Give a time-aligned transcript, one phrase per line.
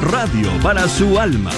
[0.00, 1.50] Radio para su alma.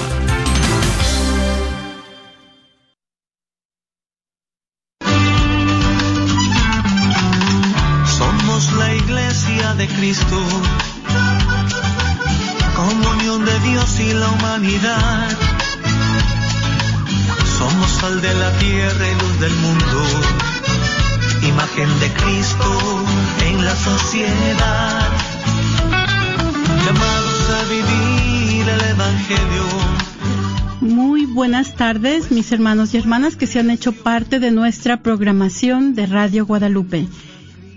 [31.93, 36.47] Tardes, mis hermanos y hermanas que se han hecho parte de nuestra programación de Radio
[36.47, 37.07] Guadalupe.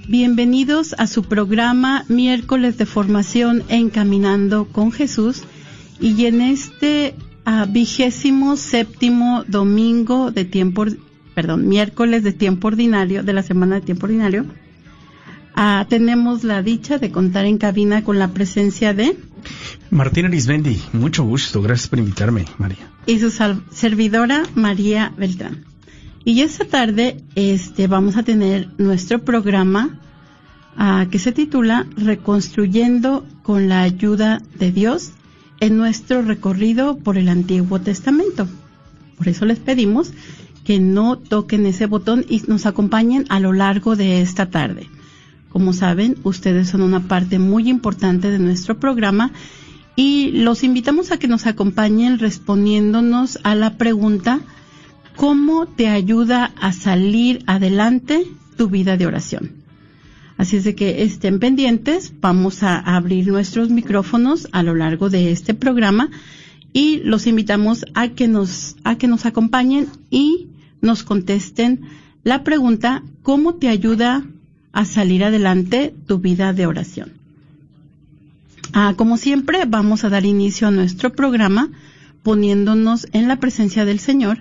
[0.07, 5.43] Bienvenidos a su programa miércoles de formación Encaminando con Jesús
[5.99, 10.85] y en este ah, vigésimo séptimo domingo de tiempo,
[11.33, 14.45] perdón, miércoles de tiempo ordinario, de la semana de tiempo ordinario,
[15.55, 19.17] ah, tenemos la dicha de contar en cabina con la presencia de
[19.89, 22.89] Martín Arismendi, mucho gusto, gracias por invitarme, María.
[23.05, 23.31] y su
[23.71, 25.65] servidora María Beltrán.
[26.23, 29.99] Y esta tarde este, vamos a tener nuestro programa
[30.75, 35.11] ah, que se titula Reconstruyendo con la ayuda de Dios
[35.59, 38.47] en nuestro recorrido por el Antiguo Testamento.
[39.17, 40.11] Por eso les pedimos
[40.65, 44.89] que no toquen ese botón y nos acompañen a lo largo de esta tarde.
[45.55, 49.31] Como saben, ustedes son una parte muy importante de nuestro programa
[49.95, 54.41] y los invitamos a que nos acompañen respondiéndonos a la pregunta
[55.15, 59.53] ¿Cómo te ayuda a salir adelante tu vida de oración?
[60.35, 65.31] Así es de que estén pendientes, vamos a abrir nuestros micrófonos a lo largo de
[65.31, 66.09] este programa
[66.73, 70.49] y los invitamos a que nos a que nos acompañen y
[70.81, 71.83] nos contesten
[72.25, 74.25] la pregunta ¿Cómo te ayuda
[74.75, 77.13] a salir adelante tu vida de oración?
[78.73, 81.71] Ah, como siempre, vamos a dar inicio a nuestro programa
[82.23, 84.39] poniéndonos en la presencia del Señor.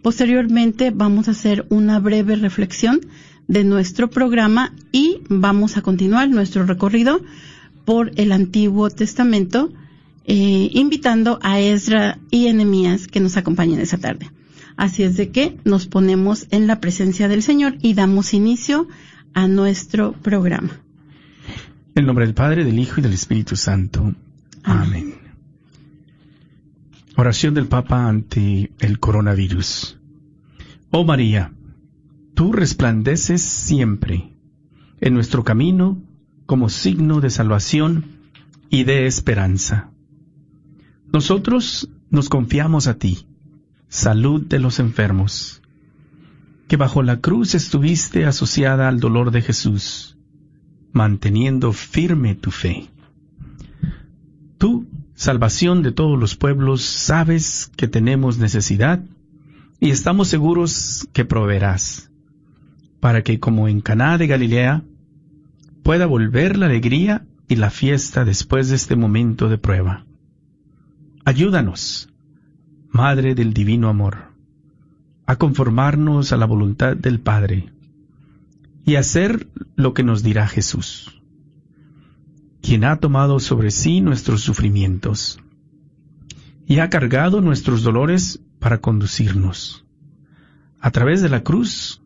[0.00, 3.00] Posteriormente vamos a hacer una breve reflexión
[3.48, 7.20] de nuestro programa y vamos a continuar nuestro recorrido
[7.84, 9.72] por el Antiguo Testamento,
[10.26, 14.30] eh, invitando a Ezra y Enemías que nos acompañen esa tarde.
[14.76, 18.86] Así es de que nos ponemos en la presencia del Señor y damos inicio
[19.34, 20.80] a nuestro programa.
[21.94, 24.14] En nombre del Padre, del Hijo y del Espíritu Santo.
[24.62, 25.14] Amén.
[27.16, 29.98] Oración del Papa ante el coronavirus.
[30.90, 31.52] Oh María,
[32.34, 34.32] tú resplandeces siempre
[35.00, 36.02] en nuestro camino
[36.46, 38.04] como signo de salvación
[38.70, 39.90] y de esperanza.
[41.12, 43.26] Nosotros nos confiamos a ti,
[43.88, 45.61] salud de los enfermos,
[46.68, 50.16] que bajo la cruz estuviste asociada al dolor de Jesús,
[50.92, 52.88] manteniendo firme tu fe.
[54.58, 59.02] Tú, salvación de todos los pueblos, sabes que tenemos necesidad
[59.80, 62.10] y estamos seguros que proveerás,
[63.00, 64.84] para que como en Caná de Galilea
[65.82, 70.06] pueda volver la alegría y la fiesta después de este momento de prueba.
[71.24, 72.08] Ayúdanos,
[72.90, 74.31] Madre del Divino Amor,
[75.32, 77.72] a conformarnos a la voluntad del Padre
[78.84, 81.22] y hacer lo que nos dirá Jesús,
[82.60, 85.40] quien ha tomado sobre sí nuestros sufrimientos
[86.66, 89.86] y ha cargado nuestros dolores para conducirnos,
[90.80, 92.02] a través de la cruz,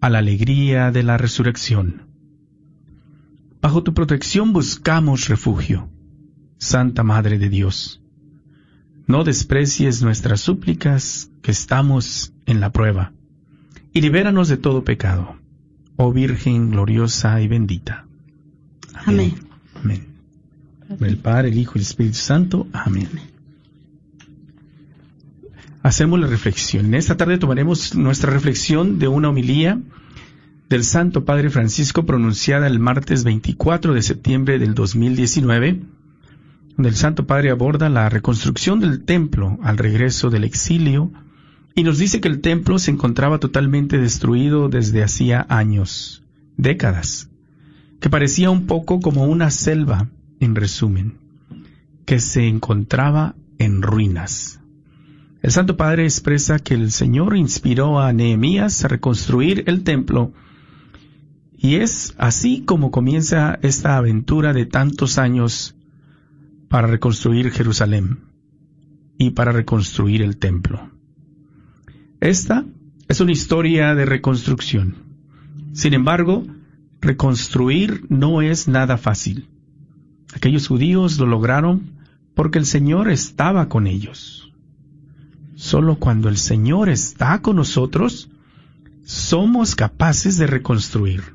[0.00, 2.06] a la alegría de la resurrección.
[3.60, 5.90] Bajo tu protección buscamos refugio,
[6.56, 8.00] Santa Madre de Dios.
[9.10, 13.12] No desprecies nuestras súplicas, que estamos en la prueba,
[13.92, 15.34] y libéranos de todo pecado,
[15.96, 18.06] oh Virgen gloriosa y bendita.
[18.94, 19.34] Amén.
[19.74, 20.06] Amén.
[21.00, 22.68] El Padre, el Hijo y el Espíritu Santo.
[22.72, 23.08] Amén.
[25.82, 26.86] Hacemos la reflexión.
[26.86, 29.80] En esta tarde tomaremos nuestra reflexión de una homilía
[30.68, 35.80] del Santo Padre Francisco pronunciada el martes 24 de septiembre del 2019,
[36.76, 41.12] donde el Santo Padre aborda la reconstrucción del templo al regreso del exilio
[41.74, 46.22] y nos dice que el templo se encontraba totalmente destruido desde hacía años,
[46.56, 47.30] décadas,
[48.00, 50.08] que parecía un poco como una selva,
[50.40, 51.18] en resumen,
[52.06, 54.60] que se encontraba en ruinas.
[55.42, 60.32] El Santo Padre expresa que el Señor inspiró a Nehemías a reconstruir el templo
[61.56, 65.74] y es así como comienza esta aventura de tantos años
[66.70, 68.20] para reconstruir Jerusalén
[69.18, 70.88] y para reconstruir el templo.
[72.20, 72.64] Esta
[73.08, 74.94] es una historia de reconstrucción.
[75.72, 76.46] Sin embargo,
[77.00, 79.48] reconstruir no es nada fácil.
[80.32, 81.90] Aquellos judíos lo lograron
[82.36, 84.52] porque el Señor estaba con ellos.
[85.56, 88.30] Solo cuando el Señor está con nosotros,
[89.02, 91.34] somos capaces de reconstruir.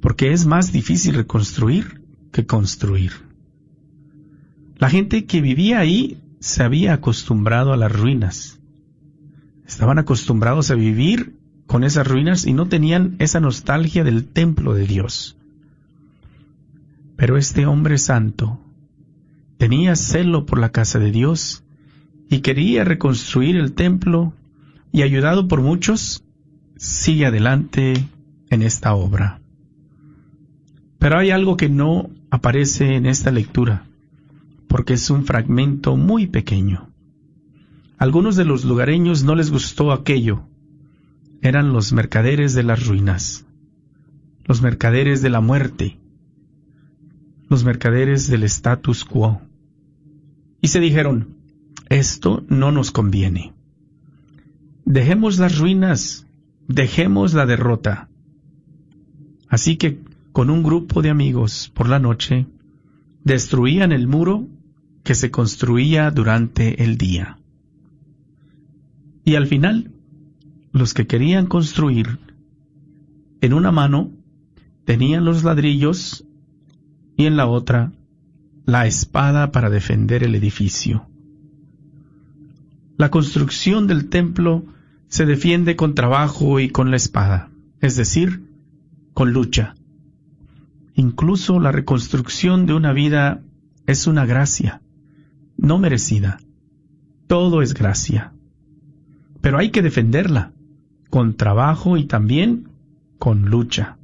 [0.00, 2.00] Porque es más difícil reconstruir
[2.32, 3.25] que construir.
[4.78, 8.60] La gente que vivía ahí se había acostumbrado a las ruinas.
[9.66, 11.34] Estaban acostumbrados a vivir
[11.66, 15.36] con esas ruinas y no tenían esa nostalgia del templo de Dios.
[17.16, 18.60] Pero este hombre santo
[19.56, 21.64] tenía celo por la casa de Dios
[22.28, 24.34] y quería reconstruir el templo
[24.92, 26.24] y ayudado por muchos,
[26.76, 27.94] sigue adelante
[28.50, 29.40] en esta obra.
[30.98, 33.85] Pero hay algo que no aparece en esta lectura,
[34.68, 36.90] porque es un fragmento muy pequeño.
[37.98, 40.42] algunos de los lugareños no les gustó aquello,
[41.40, 43.46] eran los mercaderes de las ruinas,
[44.44, 45.98] los mercaderes de la muerte,
[47.48, 49.40] los mercaderes del status quo.
[50.60, 51.36] Y se dijeron,
[51.88, 53.54] esto no nos conviene.
[54.84, 56.26] Dejemos las ruinas,
[56.68, 58.08] dejemos la derrota.
[59.48, 60.00] Así que
[60.32, 62.46] con un grupo de amigos por la noche,
[63.24, 64.46] destruían el muro
[65.06, 67.38] que se construía durante el día.
[69.24, 69.92] Y al final
[70.72, 72.18] los que querían construir
[73.40, 74.10] en una mano
[74.84, 76.26] tenían los ladrillos
[77.16, 77.92] y en la otra
[78.64, 81.06] la espada para defender el edificio.
[82.96, 84.64] La construcción del templo
[85.06, 87.50] se defiende con trabajo y con la espada,
[87.80, 88.42] es decir,
[89.14, 89.76] con lucha.
[90.94, 93.40] Incluso la reconstrucción de una vida
[93.86, 94.82] es una gracia,
[95.56, 96.38] no merecida.
[97.26, 98.32] Todo es gracia.
[99.40, 100.52] Pero hay que defenderla
[101.10, 102.68] con trabajo y también
[103.18, 103.96] con lucha,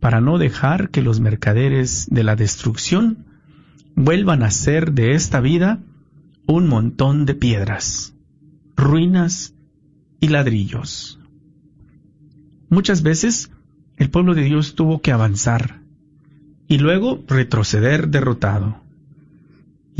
[0.00, 3.26] para no dejar que los mercaderes de la destrucción
[3.94, 5.80] vuelvan a hacer de esta vida
[6.46, 8.14] un montón de piedras,
[8.76, 9.54] ruinas
[10.20, 11.18] y ladrillos.
[12.68, 13.50] Muchas veces
[13.96, 15.80] el pueblo de Dios tuvo que avanzar
[16.66, 18.80] y luego retroceder derrotado.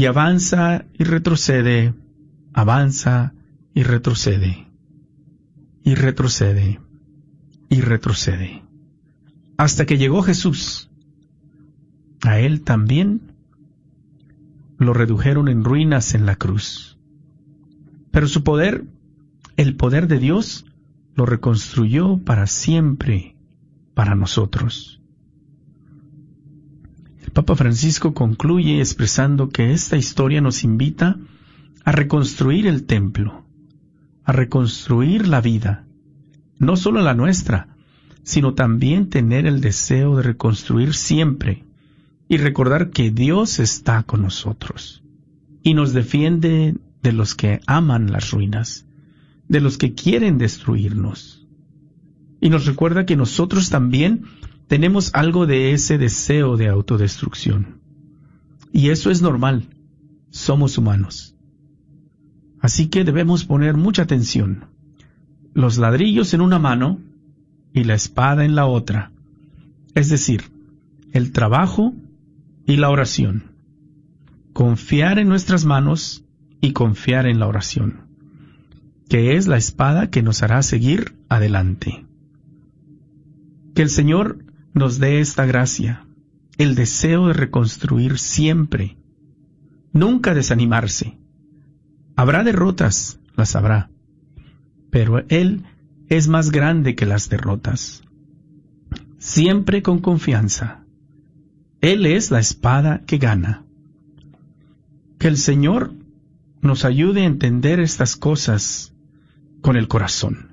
[0.01, 1.93] Y avanza y retrocede,
[2.55, 3.35] avanza
[3.75, 4.67] y retrocede
[5.85, 6.81] y retrocede
[7.69, 8.63] y retrocede.
[9.59, 10.89] Hasta que llegó Jesús.
[12.23, 13.35] A él también
[14.79, 16.99] lo redujeron en ruinas en la cruz.
[18.11, 18.87] Pero su poder,
[19.59, 20.65] el poder de Dios,
[21.15, 23.37] lo reconstruyó para siempre,
[23.93, 25.00] para nosotros.
[27.33, 31.17] Papa Francisco concluye expresando que esta historia nos invita
[31.85, 33.45] a reconstruir el templo,
[34.25, 35.87] a reconstruir la vida,
[36.59, 37.69] no solo la nuestra,
[38.23, 41.65] sino también tener el deseo de reconstruir siempre
[42.29, 45.03] y recordar que Dios está con nosotros
[45.63, 48.87] y nos defiende de los que aman las ruinas,
[49.49, 51.47] de los que quieren destruirnos.
[52.41, 54.25] Y nos recuerda que nosotros también
[54.71, 57.81] tenemos algo de ese deseo de autodestrucción.
[58.73, 59.65] Y eso es normal,
[60.31, 61.35] somos humanos.
[62.61, 64.67] Así que debemos poner mucha atención.
[65.55, 67.01] Los ladrillos en una mano
[67.73, 69.11] y la espada en la otra.
[69.97, 70.45] Es decir,
[71.13, 71.93] el trabajo
[72.65, 73.51] y la oración.
[74.53, 76.25] Confiar en nuestras manos
[76.61, 78.03] y confiar en la oración,
[79.09, 82.07] que es la espada que nos hará seguir adelante.
[83.75, 86.07] Que el Señor nos dé esta gracia,
[86.59, 88.97] el deseo de reconstruir siempre,
[89.93, 91.21] nunca desanimarse,
[92.21, 93.91] Habrá derrotas, las habrá,
[94.91, 95.65] pero Él
[96.11, 98.03] es más grande que las derrotas.
[99.17, 100.85] Siempre con confianza.
[101.81, 103.65] Él es la espada que gana.
[105.19, 105.95] Que el Señor
[106.61, 108.93] nos ayude a entender estas cosas
[109.63, 110.50] con el corazón.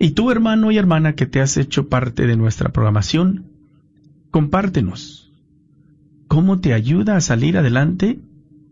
[0.00, 3.44] Y tú, hermano y hermana, que te has hecho parte de nuestra programación,
[4.32, 5.30] compártenos
[6.26, 8.18] cómo te ayuda a salir adelante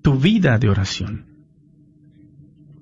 [0.02, 1.28] tu vida de oración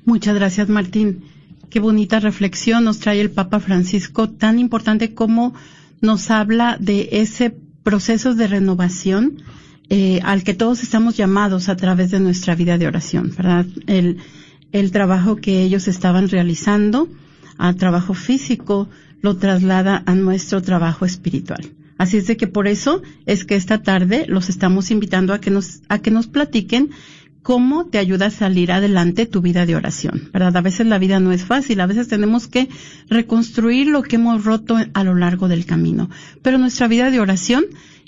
[0.03, 1.23] Muchas gracias, Martín.
[1.69, 5.53] Qué bonita reflexión nos trae el Papa Francisco, tan importante como
[6.01, 9.43] nos habla de ese proceso de renovación
[9.89, 13.65] eh, al que todos estamos llamados a través de nuestra vida de oración, ¿verdad?
[13.85, 14.17] El,
[14.71, 17.07] el trabajo que ellos estaban realizando,
[17.57, 18.89] a trabajo físico,
[19.21, 21.71] lo traslada a nuestro trabajo espiritual.
[21.97, 25.51] Así es de que por eso es que esta tarde los estamos invitando a que
[25.51, 26.89] nos, a que nos platiquen
[27.43, 30.57] cómo te ayuda a salir adelante tu vida de oración, ¿verdad?
[30.57, 32.69] A veces la vida no es fácil, a veces tenemos que
[33.09, 36.09] reconstruir lo que hemos roto a lo largo del camino.
[36.41, 37.65] Pero nuestra vida de oración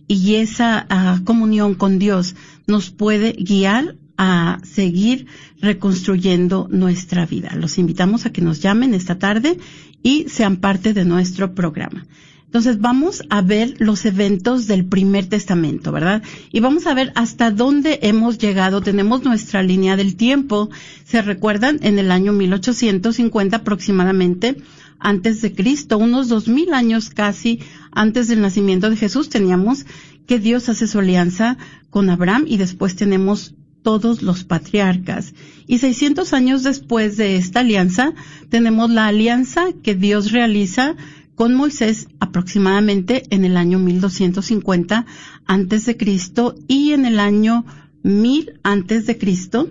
[0.08, 5.28] y esa ah, comunión con Dios nos puede guiar a seguir
[5.60, 7.54] reconstruyendo nuestra vida.
[7.56, 9.58] Los invitamos a que nos llamen esta tarde
[10.02, 12.06] y sean parte de nuestro programa.
[12.46, 16.24] Entonces vamos a ver los eventos del primer testamento, ¿verdad?
[16.52, 18.82] Y vamos a ver hasta dónde hemos llegado.
[18.82, 20.70] Tenemos nuestra línea del tiempo.
[21.04, 21.80] ¿Se recuerdan?
[21.82, 24.58] En el año 1850 aproximadamente,
[25.00, 27.60] antes de Cristo, unos dos mil años casi
[27.92, 29.86] antes del nacimiento de Jesús, teníamos
[30.26, 31.58] que Dios hace su alianza
[31.90, 33.54] con Abraham y después tenemos
[33.86, 35.36] todos los patriarcas.
[35.68, 38.14] Y 600 años después de esta alianza,
[38.50, 40.96] tenemos la alianza que Dios realiza
[41.36, 45.06] con Moisés aproximadamente en el año 1250
[45.46, 47.66] antes de Cristo y en el año
[48.04, 49.70] 1000 antes de Cristo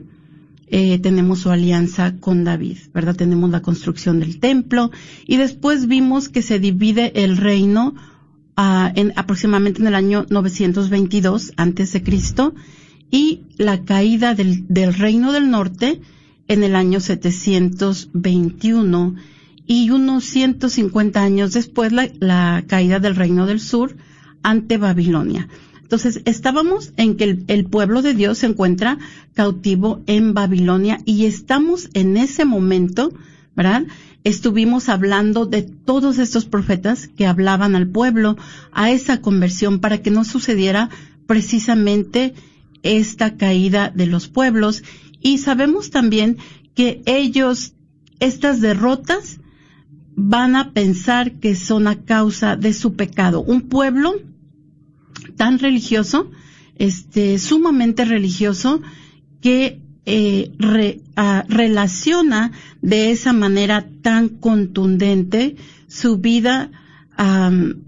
[0.67, 3.17] eh, tenemos su alianza con David, ¿verdad?
[3.17, 4.91] Tenemos la construcción del templo
[5.27, 7.95] y después vimos que se divide el reino
[8.57, 12.55] uh, en, aproximadamente en el año 922 antes de Cristo
[13.11, 16.01] y la caída del, del reino del norte
[16.49, 19.15] en el año 721
[19.67, 23.97] y unos 150 años después la, la caída del reino del sur
[24.43, 25.49] ante Babilonia.
[25.83, 28.99] Entonces, estábamos en que el, el, pueblo de Dios se encuentra
[29.35, 33.13] cautivo en Babilonia y estamos en ese momento,
[33.55, 33.85] ¿verdad?
[34.25, 38.37] Estuvimos hablando de todos estos profetas que hablaban al pueblo
[38.73, 40.89] a esa conversión para que no sucediera
[41.27, 42.35] precisamente
[42.83, 44.83] esta caída de los pueblos.
[45.21, 46.39] Y sabemos también
[46.75, 47.75] que ellos,
[48.19, 49.41] estas derrotas,
[50.17, 53.43] van a pensar que son a causa de su pecado.
[53.43, 54.15] Un pueblo
[55.37, 56.31] tan religioso,
[56.77, 58.81] este, sumamente religioso,
[59.41, 60.53] que eh,
[61.49, 62.53] relaciona
[62.83, 65.57] de esa manera tan contundente
[65.89, 66.71] su vida,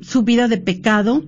[0.00, 1.25] su vida de pecado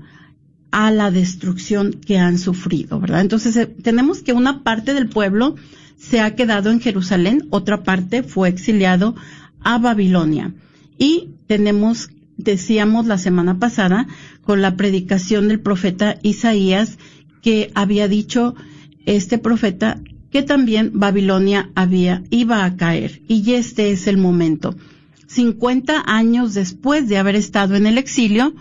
[0.70, 3.22] a la destrucción que han sufrido, ¿verdad?
[3.22, 5.56] Entonces eh, tenemos que una parte del pueblo
[5.96, 9.16] se ha quedado en Jerusalén, otra parte fue exiliado
[9.60, 10.52] a Babilonia.
[10.98, 14.06] Y tenemos, decíamos la semana pasada,
[14.42, 16.98] con la predicación del profeta Isaías,
[17.42, 18.54] que había dicho
[19.06, 20.00] este profeta
[20.30, 23.22] que también Babilonia había, iba a caer.
[23.28, 24.76] Y este es el momento.
[25.28, 28.54] 50 años después de haber estado en el exilio,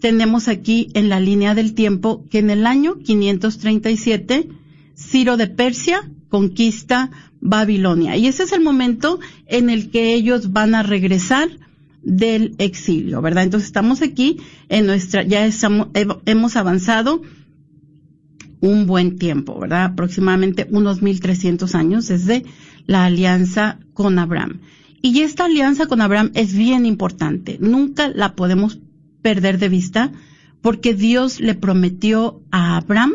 [0.00, 4.48] tenemos aquí en la línea del tiempo que en el año 537,
[4.96, 7.10] Ciro de Persia conquista
[7.40, 8.16] Babilonia.
[8.16, 11.50] Y ese es el momento en el que ellos van a regresar
[12.02, 13.44] del exilio, ¿verdad?
[13.44, 14.38] Entonces estamos aquí
[14.70, 15.88] en nuestra, ya estamos,
[16.24, 17.20] hemos avanzado
[18.60, 19.84] un buen tiempo, ¿verdad?
[19.84, 22.44] Aproximadamente unos 1300 años desde
[22.86, 24.60] la alianza con Abraham.
[25.02, 27.58] Y esta alianza con Abraham es bien importante.
[27.60, 28.78] Nunca la podemos
[29.22, 30.12] perder de vista
[30.60, 33.12] porque Dios le prometió a Abraham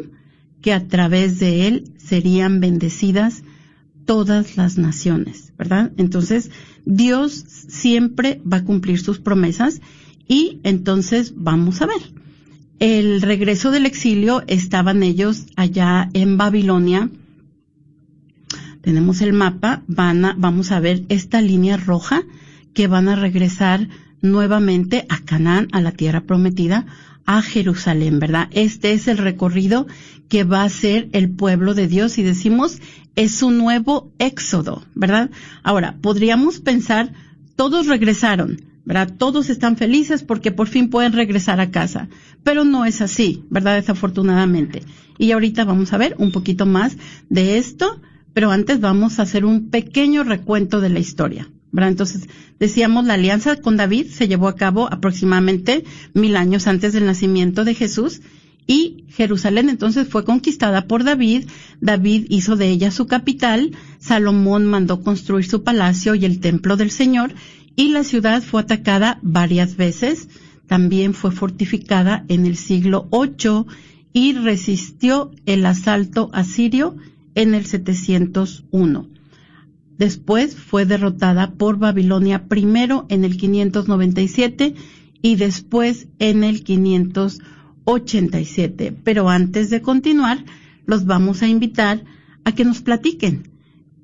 [0.65, 3.43] que a través de él serían bendecidas
[4.03, 5.91] todas las naciones, ¿verdad?
[5.95, 6.50] Entonces,
[6.86, 7.34] Dios
[7.67, 9.79] siempre va a cumplir sus promesas
[10.27, 12.01] y entonces vamos a ver.
[12.79, 17.12] El regreso del exilio estaban ellos allá en Babilonia.
[18.81, 22.24] Tenemos el mapa, van vamos a ver esta línea roja
[22.74, 23.88] que van a regresar
[24.24, 26.88] nuevamente a Canaán, a la tierra prometida,
[27.25, 28.48] a Jerusalén, ¿verdad?
[28.51, 29.88] Este es el recorrido
[30.29, 32.79] que va a ser el pueblo de Dios y decimos
[33.15, 35.29] es un nuevo éxodo, ¿verdad?
[35.63, 37.13] Ahora, podríamos pensar,
[37.55, 39.13] todos regresaron, ¿verdad?
[39.17, 42.10] Todos están felices porque por fin pueden regresar a casa,
[42.44, 43.75] pero no es así, ¿verdad?
[43.75, 44.84] Desafortunadamente.
[45.17, 46.98] Y ahorita vamos a ver un poquito más
[47.29, 48.01] de esto,
[48.34, 51.50] pero antes vamos a hacer un pequeño recuento de la historia.
[51.72, 51.89] ¿verdad?
[51.89, 57.05] Entonces, decíamos, la alianza con David se llevó a cabo aproximadamente mil años antes del
[57.05, 58.22] nacimiento de Jesús
[58.67, 61.48] y Jerusalén entonces fue conquistada por David,
[61.81, 66.91] David hizo de ella su capital, Salomón mandó construir su palacio y el templo del
[66.91, 67.34] Señor,
[67.75, 70.29] y la ciudad fue atacada varias veces,
[70.67, 73.65] también fue fortificada en el siglo VIII
[74.13, 76.95] y resistió el asalto asirio
[77.36, 79.10] en el 701.
[79.98, 84.74] Después fue derrotada por Babilonia primero en el 597
[85.22, 87.39] y después en el 500
[87.86, 88.94] 87.
[89.04, 90.44] Pero antes de continuar,
[90.86, 92.04] los vamos a invitar
[92.44, 93.48] a que nos platiquen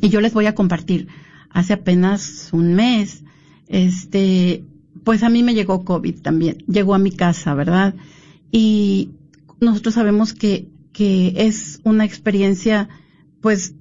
[0.00, 1.08] Y yo les voy a compartir,
[1.50, 3.24] hace apenas un mes,
[3.66, 4.64] este,
[5.04, 7.94] pues a mí me llegó COVID también, llegó a mi casa, ¿verdad?
[8.52, 9.10] Y
[9.60, 12.88] nosotros sabemos que, que es una experiencia,
[13.40, 13.74] pues,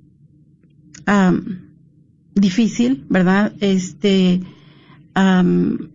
[2.33, 3.53] difícil, ¿verdad?
[3.61, 4.41] Este,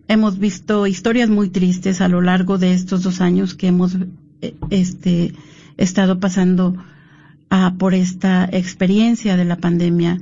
[0.07, 3.95] hemos visto historias muy tristes a lo largo de estos dos años que hemos
[4.41, 5.33] eh, este,
[5.77, 6.75] estado pasando
[7.77, 10.19] por esta experiencia de la pandemia.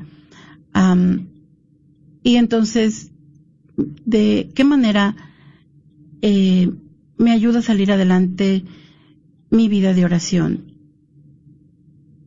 [2.24, 3.12] y entonces,
[4.06, 5.16] ¿de qué manera
[6.22, 6.70] eh,
[7.18, 8.64] me ayuda a salir adelante
[9.50, 10.74] mi vida de oración?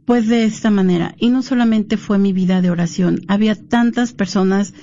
[0.07, 1.15] Pues de esta manera.
[1.19, 4.75] Y no solamente fue mi vida de oración, había tantas personas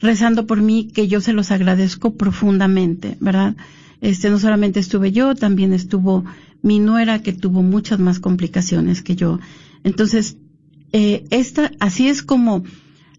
[0.00, 3.56] rezando por mí que yo se los agradezco profundamente, ¿verdad?
[4.00, 6.24] Este, no solamente estuve yo, también estuvo
[6.62, 9.40] mi nuera que tuvo muchas más complicaciones que yo.
[9.84, 10.36] Entonces,
[10.92, 12.64] eh, esta, así es como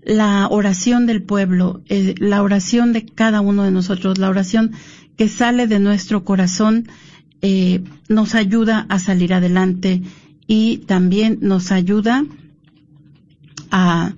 [0.04, 4.72] la oración del pueblo, eh, la oración de cada uno de nosotros, la oración
[5.18, 6.88] que sale de nuestro corazón,
[7.42, 10.02] eh, nos ayuda a salir adelante
[10.48, 12.26] y también nos ayuda
[13.72, 14.14] a,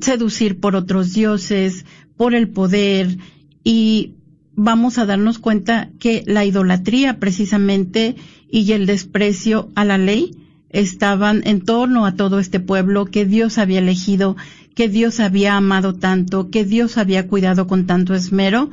[0.01, 3.17] seducir por otros dioses, por el poder
[3.63, 4.13] y
[4.55, 8.15] vamos a darnos cuenta que la idolatría precisamente
[8.49, 10.35] y el desprecio a la ley
[10.69, 14.37] estaban en torno a todo este pueblo que Dios había elegido,
[14.75, 18.69] que Dios había amado tanto, que Dios había cuidado con tanto esmero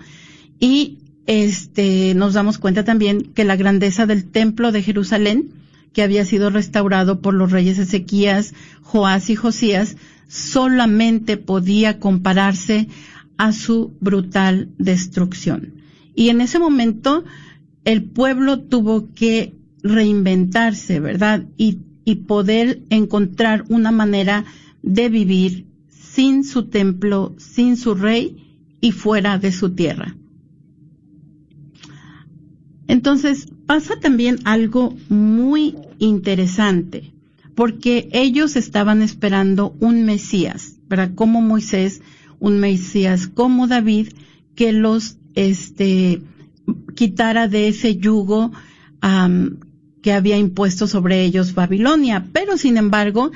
[0.60, 5.50] y este nos damos cuenta también que la grandeza del templo de Jerusalén,
[5.92, 9.96] que había sido restaurado por los reyes Ezequías, Joás y Josías,
[10.28, 12.88] solamente podía compararse
[13.36, 15.74] a su brutal destrucción.
[16.14, 17.24] Y en ese momento
[17.84, 21.46] el pueblo tuvo que reinventarse, ¿verdad?
[21.56, 24.44] Y, y poder encontrar una manera
[24.82, 25.67] de vivir
[26.18, 30.16] sin su templo, sin su rey y fuera de su tierra.
[32.88, 37.12] Entonces pasa también algo muy interesante,
[37.54, 41.12] porque ellos estaban esperando un Mesías, ¿verdad?
[41.14, 42.02] Como Moisés,
[42.40, 44.08] un Mesías como David,
[44.56, 46.20] que los este,
[46.96, 48.50] quitara de ese yugo
[50.02, 52.26] que había impuesto sobre ellos Babilonia.
[52.32, 53.30] Pero sin embargo,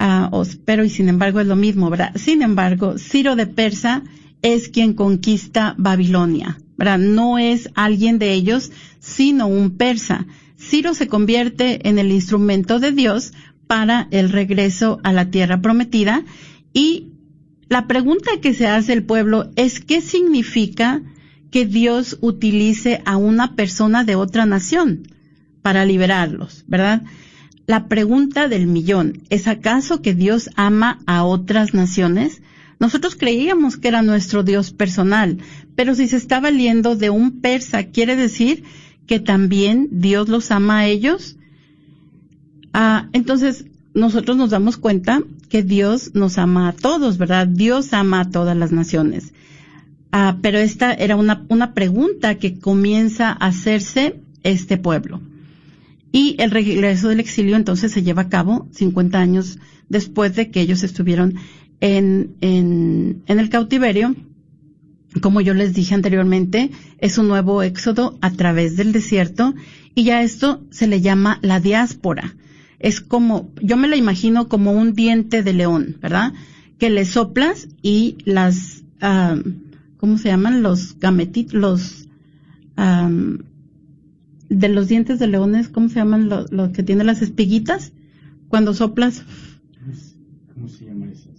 [0.00, 2.12] uh, pero y sin embargo es lo mismo, ¿verdad?
[2.16, 4.02] Sin embargo, Ciro de Persa
[4.42, 6.98] es quien conquista Babilonia, ¿verdad?
[6.98, 10.26] No es alguien de ellos, sino un persa.
[10.58, 13.32] Ciro se convierte en el instrumento de Dios
[13.66, 16.24] para el regreso a la tierra prometida
[16.72, 17.08] y
[17.68, 21.02] la pregunta que se hace el pueblo es ¿qué significa
[21.50, 25.08] que Dios utilice a una persona de otra nación?
[25.66, 27.02] para liberarlos, ¿verdad?
[27.66, 32.40] La pregunta del millón, ¿es acaso que Dios ama a otras naciones?
[32.78, 35.38] Nosotros creíamos que era nuestro Dios personal,
[35.74, 38.62] pero si se está valiendo de un persa, ¿quiere decir
[39.06, 41.36] que también Dios los ama a ellos?
[42.72, 47.48] Ah, entonces, nosotros nos damos cuenta que Dios nos ama a todos, ¿verdad?
[47.48, 49.32] Dios ama a todas las naciones.
[50.12, 55.20] Ah, pero esta era una, una pregunta que comienza a hacerse este pueblo.
[56.12, 60.60] Y el regreso del exilio entonces se lleva a cabo 50 años después de que
[60.60, 61.34] ellos estuvieron
[61.80, 64.14] en, en, en el cautiverio.
[65.20, 69.54] Como yo les dije anteriormente, es un nuevo éxodo a través del desierto
[69.94, 72.36] y ya esto se le llama la diáspora.
[72.78, 76.34] Es como, yo me la imagino como un diente de león, ¿verdad?
[76.78, 79.40] Que le soplas y las, uh,
[79.96, 80.62] ¿cómo se llaman?
[80.62, 82.08] Los gametitos, los,
[82.76, 83.38] um,
[84.48, 87.92] de los dientes de leones, ¿cómo se llaman los lo que tienen las espiguitas?
[88.48, 89.22] cuando soplas.
[90.54, 91.30] ¿Cómo se llama eso?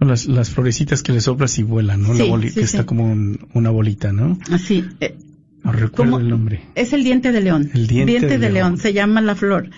[0.00, 2.12] Las, las florecitas que le soplas y vuelan, ¿no?
[2.14, 3.12] la que está como
[3.54, 4.38] una bolita, ¿no?
[4.50, 4.84] Así.
[5.00, 5.16] Eh,
[5.62, 6.62] no recuerdo el nombre.
[6.74, 7.70] Es el diente de león.
[7.72, 8.78] El diente, de, león.
[8.78, 9.70] Se llama la flor.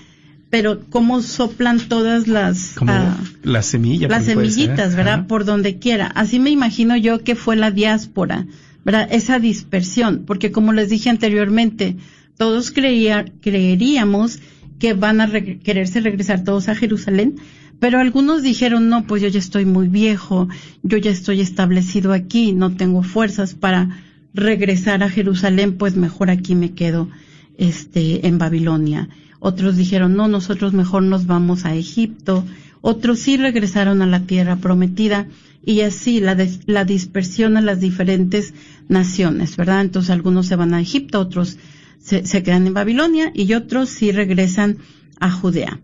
[0.49, 2.73] Pero cómo soplan todas las...
[2.75, 4.11] Como ah, las semillas.
[4.11, 5.27] Las semillitas, ¿verdad?
[5.27, 6.07] Por donde quiera.
[6.07, 8.47] Así me imagino yo que fue la diáspora,
[8.83, 9.09] ¿verdad?
[9.11, 10.23] Esa dispersión.
[10.27, 11.97] Porque como les dije anteriormente,
[12.37, 14.41] todos creía, creeríamos
[14.79, 17.37] que van a quererse regresar todos a Jerusalén,
[17.81, 20.49] pero algunos dijeron, no, pues yo ya estoy muy viejo,
[20.83, 26.55] yo ya estoy establecido aquí, no tengo fuerzas para regresar a Jerusalén, pues mejor aquí
[26.55, 27.09] me quedo
[27.57, 29.09] este en Babilonia.
[29.39, 32.45] Otros dijeron, no, nosotros mejor nos vamos a Egipto.
[32.81, 35.27] Otros sí regresaron a la tierra prometida
[35.65, 38.55] y así la, la dispersión a las diferentes
[38.89, 39.83] naciones, ¿verdad?
[39.83, 41.59] Entonces algunos se van a Egipto, otros
[42.05, 44.77] se, se quedan en Babilonia y otros sí regresan
[45.19, 45.81] a Judea.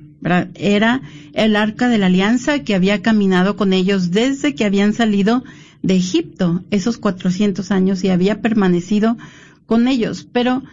[0.56, 1.02] Era
[1.34, 5.44] el arca de la alianza que había caminado con ellos desde que habían salido
[5.82, 9.18] de Egipto, esos 400 años, y había permanecido
[9.66, 10.26] con ellos.
[10.32, 10.64] Pero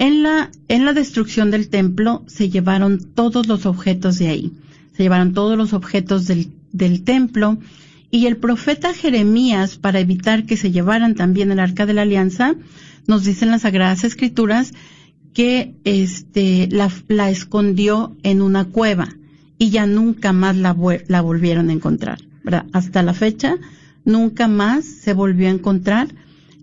[0.00, 4.52] en la, en la destrucción del templo se llevaron todos los objetos de ahí.
[4.96, 7.58] Se llevaron todos los objetos del, del templo
[8.10, 12.54] y el profeta Jeremías, para evitar que se llevaran también el arca de la alianza,
[13.06, 14.72] nos dicen las sagradas escrituras
[15.34, 19.08] que este la, la escondió en una cueva
[19.58, 20.74] y ya nunca más la,
[21.08, 22.20] la volvieron a encontrar.
[22.72, 23.58] Hasta la fecha
[24.06, 26.08] nunca más se volvió a encontrar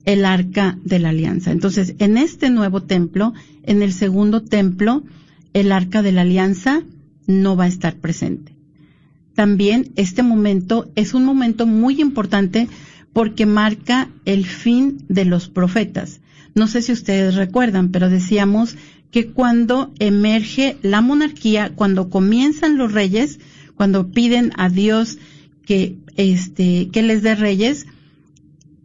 [0.07, 1.51] el arca de la alianza.
[1.51, 5.03] Entonces, en este nuevo templo, en el segundo templo,
[5.53, 6.81] el arca de la alianza
[7.27, 8.53] no va a estar presente.
[9.35, 12.69] También este momento es un momento muy importante
[13.11, 16.21] porque marca el fin de los profetas.
[16.55, 18.77] No sé si ustedes recuerdan, pero decíamos
[19.11, 23.39] que cuando emerge la monarquía, cuando comienzan los reyes,
[23.75, 25.17] cuando piden a Dios
[25.65, 27.87] que este que les dé reyes,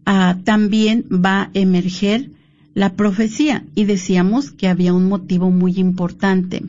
[0.04, 2.30] Ah, también va a emerger
[2.74, 6.62] la profecía y decíamos que había un motivo muy importante.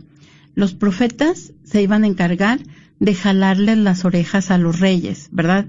[0.55, 2.59] Los profetas se iban a encargar
[2.99, 5.67] de jalarles las orejas a los reyes, ¿verdad?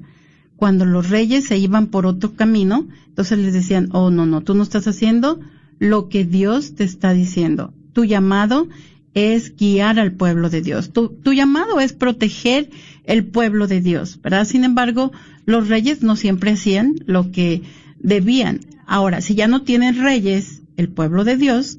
[0.57, 4.55] Cuando los reyes se iban por otro camino, entonces les decían, oh no, no, tú
[4.55, 5.41] no estás haciendo
[5.79, 7.73] lo que Dios te está diciendo.
[7.93, 8.69] Tu llamado
[9.15, 10.93] es guiar al pueblo de Dios.
[10.93, 12.71] Tu, tu llamado es proteger
[13.05, 14.47] el pueblo de Dios, ¿verdad?
[14.47, 15.13] Sin embargo,
[15.47, 17.63] los reyes no siempre hacían lo que
[17.99, 18.61] debían.
[18.87, 21.79] Ahora, si ya no tienen reyes, el pueblo de Dios,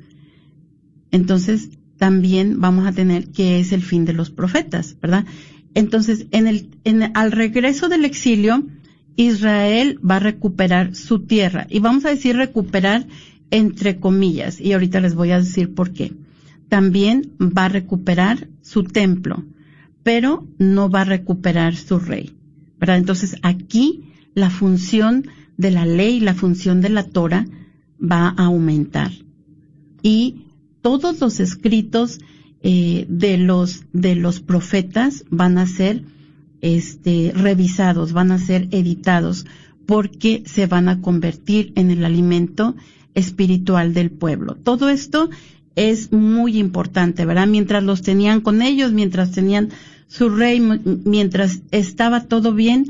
[1.11, 5.25] entonces también vamos a tener que es el fin de los profetas, ¿verdad?
[5.73, 8.63] Entonces, en el, en, al regreso del exilio,
[9.17, 11.67] Israel va a recuperar su tierra.
[11.69, 13.05] Y vamos a decir recuperar
[13.51, 14.59] entre comillas.
[14.59, 16.13] Y ahorita les voy a decir por qué.
[16.69, 19.43] También va a recuperar su templo,
[20.05, 22.35] pero no va a recuperar su rey.
[22.79, 24.03] Entonces aquí
[24.35, 25.25] la función
[25.57, 27.47] de la ley, la función de la Torah
[27.99, 29.11] va a aumentar.
[30.03, 30.43] Y
[30.81, 32.19] todos los escritos
[32.61, 36.03] eh, de los de los profetas van a ser
[36.61, 39.47] este, revisados, van a ser editados,
[39.87, 42.75] porque se van a convertir en el alimento
[43.15, 44.53] espiritual del pueblo.
[44.53, 45.31] Todo esto
[45.75, 47.47] es muy importante, ¿verdad?
[47.47, 49.69] Mientras los tenían con ellos, mientras tenían
[50.07, 52.87] su rey, mientras estaba todo bien,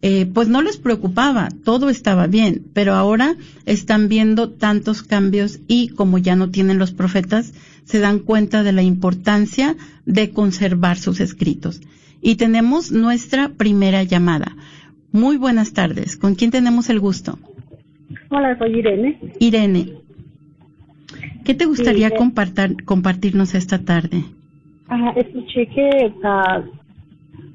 [0.00, 3.34] eh, pues no les preocupaba, todo estaba bien, pero ahora
[3.66, 7.52] están viendo tantos cambios y como ya no tienen los profetas,
[7.84, 9.76] se dan cuenta de la importancia
[10.06, 11.80] de conservar sus escritos.
[12.20, 14.56] Y tenemos nuestra primera llamada.
[15.10, 16.16] Muy buenas tardes.
[16.16, 17.38] ¿Con quién tenemos el gusto?
[18.30, 19.18] Hola, soy Irene.
[19.40, 19.92] Irene.
[21.44, 24.24] ¿Qué te gustaría compartir, compartirnos esta tarde?
[24.88, 26.62] Ah, escuché que ah,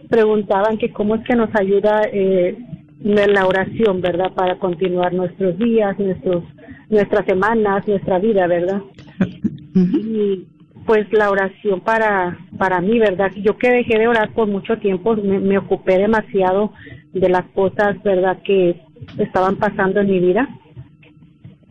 [0.09, 2.55] preguntaban que cómo es que nos ayuda eh,
[3.03, 4.31] la oración, ¿verdad?
[4.33, 6.43] Para continuar nuestros días, nuestros,
[6.89, 8.81] nuestras semanas, nuestra vida, ¿verdad?
[9.75, 10.45] Y
[10.85, 13.31] pues la oración para, para mí, ¿verdad?
[13.37, 16.73] Yo que dejé de orar por mucho tiempo, me, me ocupé demasiado
[17.11, 18.37] de las cosas, ¿verdad?
[18.43, 18.79] Que
[19.17, 20.47] estaban pasando en mi vida.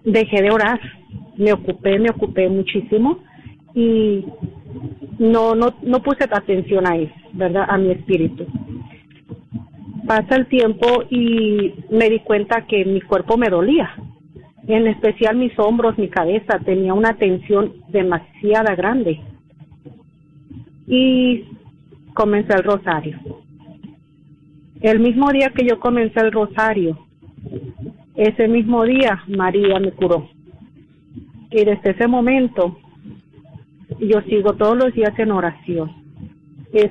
[0.05, 0.81] Dejé de orar,
[1.37, 3.18] me ocupé, me ocupé muchísimo
[3.75, 4.25] y
[5.19, 7.67] no, no, no puse atención a eso, ¿verdad?
[7.69, 8.47] A mi espíritu.
[10.07, 13.95] Pasa el tiempo y me di cuenta que mi cuerpo me dolía,
[14.67, 19.21] en especial mis hombros, mi cabeza, tenía una tensión demasiada grande.
[20.87, 21.45] Y
[22.15, 23.19] comencé el rosario.
[24.81, 26.99] El mismo día que yo comencé el rosario,
[28.17, 30.29] ese mismo día María me curó.
[31.51, 32.79] Y desde ese momento
[34.09, 35.91] yo sigo todos los días en oración.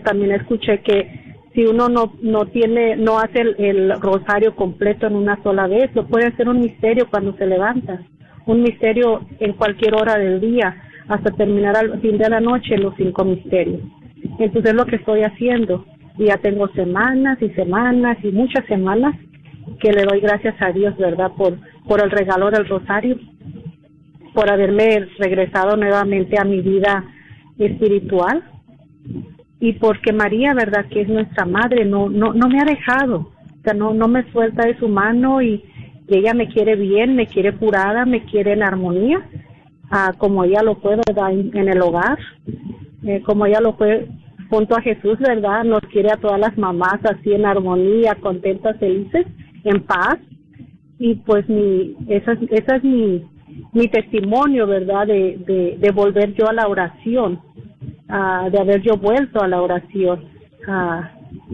[0.03, 5.41] También escuché que si uno no, no tiene, no hace el, rosario completo en una
[5.43, 8.01] sola vez, lo puede hacer un misterio cuando se levanta,
[8.45, 10.75] un misterio en cualquier hora del día,
[11.07, 13.81] hasta terminar al fin de la noche los cinco misterios.
[14.39, 15.85] Entonces es lo que estoy haciendo.
[16.17, 19.15] Ya tengo semanas y semanas y muchas semanas
[19.79, 21.31] que le doy gracias a Dios, ¿verdad?
[21.35, 23.17] Por, por el regalo del rosario
[24.33, 27.03] por haberme regresado nuevamente a mi vida
[27.57, 28.43] espiritual
[29.59, 33.63] y porque María, verdad, que es nuestra madre, no no no me ha dejado, o
[33.63, 35.63] sea, no no me suelta de su mano y,
[36.07, 39.21] ella me quiere bien, me quiere curada, me quiere en armonía,
[39.89, 42.19] ah, como ella lo puede dar en, el hogar,
[43.05, 44.09] eh, como ella lo puede
[44.49, 49.25] junto a Jesús, verdad, nos quiere a todas las mamás así en armonía, contentas, felices,
[49.63, 50.17] en paz.
[50.99, 53.23] Y pues mi esa esa es mi
[53.73, 55.07] mi testimonio, ¿verdad?
[55.07, 57.39] De, de, volver yo a la oración,
[58.51, 60.25] de haber yo vuelto a la oración,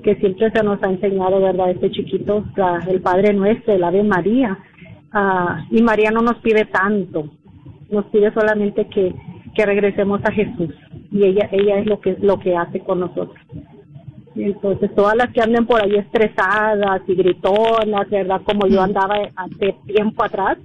[0.04, 1.72] que siempre se nos ha enseñado, ¿verdad?
[1.72, 2.46] Este chiquito,
[2.90, 4.58] el Padre Nuestro, el Ave María.
[5.72, 7.30] y María no nos pide tanto,
[7.92, 9.14] nos pide solamente que,
[9.56, 10.74] que regresemos a Jesús
[11.12, 13.38] y ella ella es lo que lo que hace con nosotros.
[14.36, 18.42] Entonces, todas las que anden por ahí estresadas y gritonas, ¿verdad?
[18.44, 20.58] Como yo andaba hace tiempo atrás,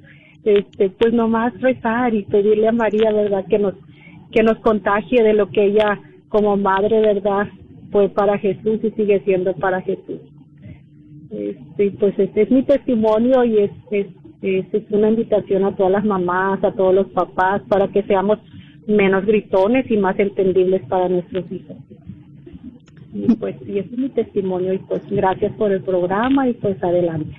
[0.45, 3.45] este, pues nomás rezar y pedirle a María, ¿verdad?
[3.49, 3.75] Que nos,
[4.31, 7.49] que nos contagie de lo que ella como madre, ¿verdad?
[7.91, 10.21] Fue para Jesús y sigue siendo para Jesús.
[11.31, 14.07] Este, pues este es mi testimonio y es, es,
[14.43, 18.39] es, una invitación a todas las mamás, a todos los papás, para que seamos
[18.87, 21.77] menos gritones y más entendibles para nuestros hijos.
[23.15, 26.83] Y pues, y ese es mi testimonio y pues gracias por el programa y pues
[26.83, 27.35] adelante.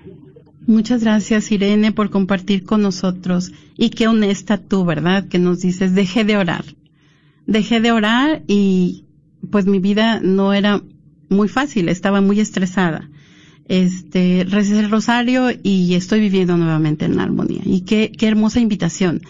[0.66, 3.52] Muchas gracias, Irene, por compartir con nosotros.
[3.78, 5.28] Y qué honesta tú, ¿verdad?
[5.28, 6.64] Que nos dices, dejé de orar.
[7.46, 9.04] Dejé de orar y
[9.52, 10.82] pues mi vida no era
[11.30, 13.10] muy fácil, estaba muy estresada.
[13.68, 17.62] Este, recé el rosario y estoy viviendo nuevamente en armonía.
[17.66, 19.22] Y qué, qué hermosa invitación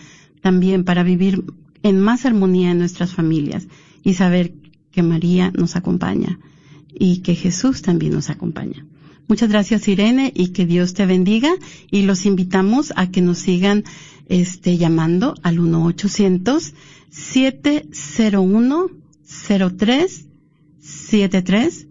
[0.42, 1.44] también para vivir
[1.82, 3.68] en más armonía en nuestras familias
[4.04, 4.54] y saber
[4.92, 6.40] que María nos acompaña
[6.94, 8.86] y que Jesús también nos acompaña.
[9.28, 11.54] Muchas gracias Irene y que Dios te bendiga
[11.90, 13.86] y los invitamos a que nos sigan
[14.28, 16.74] este llamando al 1 800
[17.10, 18.88] 701
[19.24, 21.88] 0373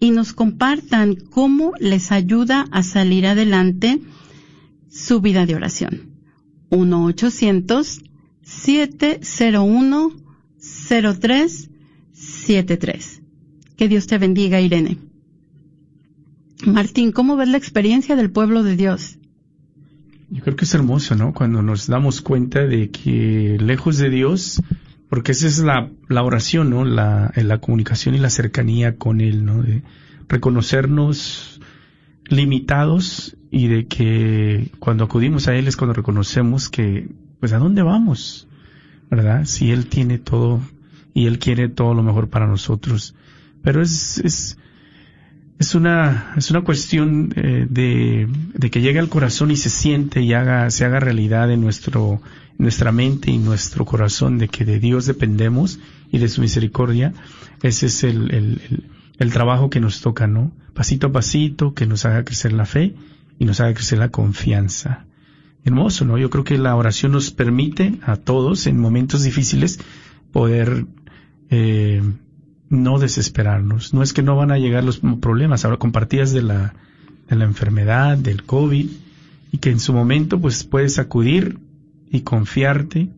[0.00, 4.00] y nos compartan cómo les ayuda a salir adelante
[4.90, 6.14] su vida de oración.
[6.70, 8.00] 1 800
[8.42, 10.12] 701
[10.88, 13.20] 0373
[13.76, 14.98] Que Dios te bendiga, Irene.
[16.66, 19.18] Martín, ¿cómo ves la experiencia del pueblo de Dios?
[20.30, 21.32] Yo creo que es hermoso, ¿no?
[21.32, 24.62] Cuando nos damos cuenta de que lejos de Dios,
[25.08, 26.84] porque esa es la, la oración, ¿no?
[26.84, 29.62] La, la comunicación y la cercanía con Él, ¿no?
[29.62, 29.82] De
[30.28, 31.60] reconocernos
[32.26, 37.08] limitados y de que cuando acudimos a Él es cuando reconocemos que,
[37.40, 38.48] pues, ¿a dónde vamos?
[39.10, 39.44] ¿Verdad?
[39.44, 40.60] Si Él tiene todo
[41.12, 43.14] y Él quiere todo lo mejor para nosotros.
[43.62, 44.58] Pero es, es,
[45.58, 50.20] es una, es una cuestión eh, de, de, que llegue al corazón y se siente
[50.20, 52.20] y haga, se haga realidad en nuestro,
[52.58, 55.78] nuestra mente y nuestro corazón de que de Dios dependemos
[56.10, 57.12] y de su misericordia.
[57.62, 58.84] Ese es el, el,
[59.18, 60.52] el trabajo que nos toca, ¿no?
[60.74, 62.94] Pasito a pasito, que nos haga crecer la fe
[63.38, 65.06] y nos haga crecer la confianza.
[65.64, 66.18] Hermoso, ¿no?
[66.18, 69.78] Yo creo que la oración nos permite a todos en momentos difíciles
[70.32, 70.86] poder
[71.48, 72.02] eh,
[72.68, 73.94] no desesperarnos.
[73.94, 76.74] No es que no van a llegar los problemas, ahora compartidas de la,
[77.28, 78.88] de la enfermedad, del COVID,
[79.52, 81.58] y que en su momento pues puedes acudir
[82.10, 83.08] y confiarte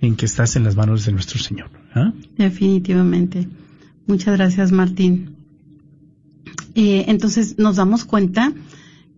[0.00, 1.70] en que estás en las manos de nuestro Señor.
[1.94, 2.12] ¿ah?
[2.36, 3.48] Definitivamente.
[4.06, 5.36] Muchas gracias, Martín.
[6.74, 8.52] Eh, entonces nos damos cuenta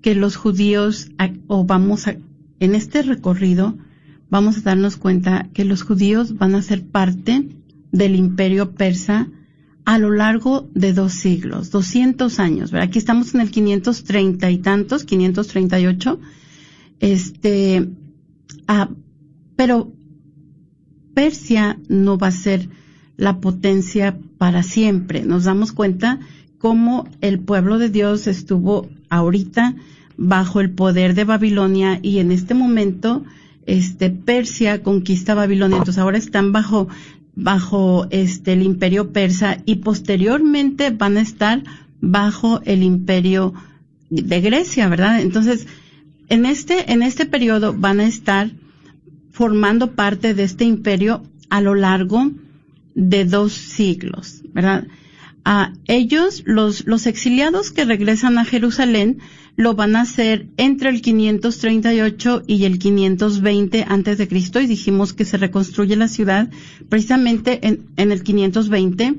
[0.03, 1.11] que los judíos,
[1.49, 2.17] o vamos a,
[2.61, 3.77] en este recorrido,
[4.31, 7.49] vamos a darnos cuenta que los judíos van a ser parte
[7.93, 9.29] del imperio persa
[9.87, 12.75] a lo largo de dos siglos, 200 años.
[12.75, 16.19] Aquí estamos en el 530 y tantos, 538.
[16.99, 17.89] Este,
[18.67, 18.91] ah,
[19.55, 19.93] pero
[21.15, 22.69] Persia no va a ser
[23.17, 25.23] la potencia para siempre.
[25.23, 26.19] Nos damos cuenta
[26.59, 29.77] cómo el pueblo de Dios estuvo ahorita
[30.17, 33.25] bajo el poder de Babilonia y en este momento
[33.67, 36.89] este Persia conquista Babilonia, entonces ahora están bajo
[37.37, 41.63] bajo este el imperio persa y posteriormente van a estar
[42.01, 43.55] bajo el imperio
[44.11, 45.21] de Grecia, ¿verdad?
[45.21, 45.67] Entonces,
[46.29, 48.51] en este en este periodo van a estar
[49.31, 52.33] formando parte de este imperio a lo largo
[52.95, 54.87] de dos siglos, ¿verdad?
[55.45, 59.19] A ellos, los, los exiliados que regresan a Jerusalén,
[59.57, 65.15] lo van a hacer entre el 538 y el 520 antes de Cristo y dijimos
[65.15, 66.51] que se reconstruye la ciudad
[66.89, 69.15] precisamente en, en el 520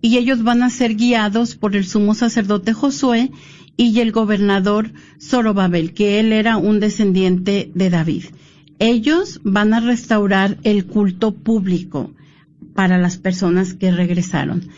[0.00, 3.30] y ellos van a ser guiados por el sumo sacerdote Josué
[3.76, 8.24] y el gobernador Zorobabel, que él era un descendiente de David.
[8.78, 12.12] Ellos van a restaurar el culto público
[12.74, 14.68] para las personas que regresaron.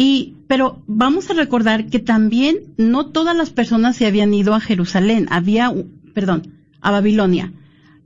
[0.00, 4.60] Y, pero vamos a recordar que también no todas las personas se habían ido a
[4.60, 5.74] Jerusalén, había,
[6.14, 7.52] perdón, a Babilonia.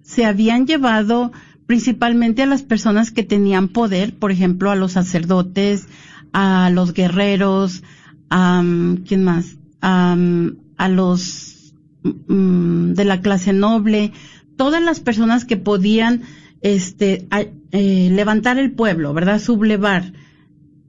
[0.00, 1.33] Se habían llevado
[1.66, 5.87] principalmente a las personas que tenían poder, por ejemplo, a los sacerdotes,
[6.33, 7.83] a los guerreros,
[8.31, 8.64] a,
[9.07, 9.59] ¿quién más?
[9.83, 14.12] a los mm, de la clase noble,
[14.57, 16.22] todas las personas que podían
[16.62, 17.26] este,
[17.72, 19.40] eh, levantar el pueblo, ¿verdad?
[19.40, 20.12] Sublevar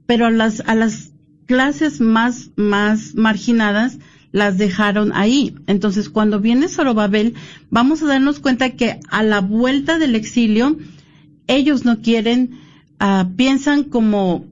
[0.06, 1.12] pero a las, a las
[1.46, 3.98] clases más, más marginadas
[4.32, 5.54] las dejaron ahí.
[5.66, 7.34] Entonces, cuando viene Zorobabel,
[7.70, 10.76] vamos a darnos cuenta que a la vuelta del exilio,
[11.46, 12.58] ellos no quieren,
[13.00, 14.46] uh, piensan como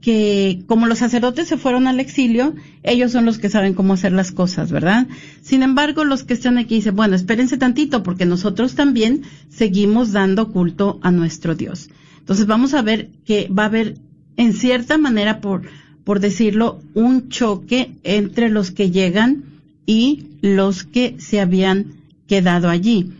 [0.00, 4.12] que como los sacerdotes se fueron al exilio, ellos son los que saben cómo hacer
[4.12, 5.06] las cosas, ¿verdad?
[5.42, 10.52] Sin embargo, los que están aquí dicen, bueno, espérense tantito porque nosotros también seguimos dando
[10.52, 11.90] culto a nuestro Dios.
[12.18, 13.98] Entonces vamos a ver que va a haber
[14.40, 15.64] en cierta manera, por,
[16.02, 19.44] por decirlo, un choque entre los que llegan
[19.84, 21.92] y los que se habían
[22.26, 23.12] quedado allí.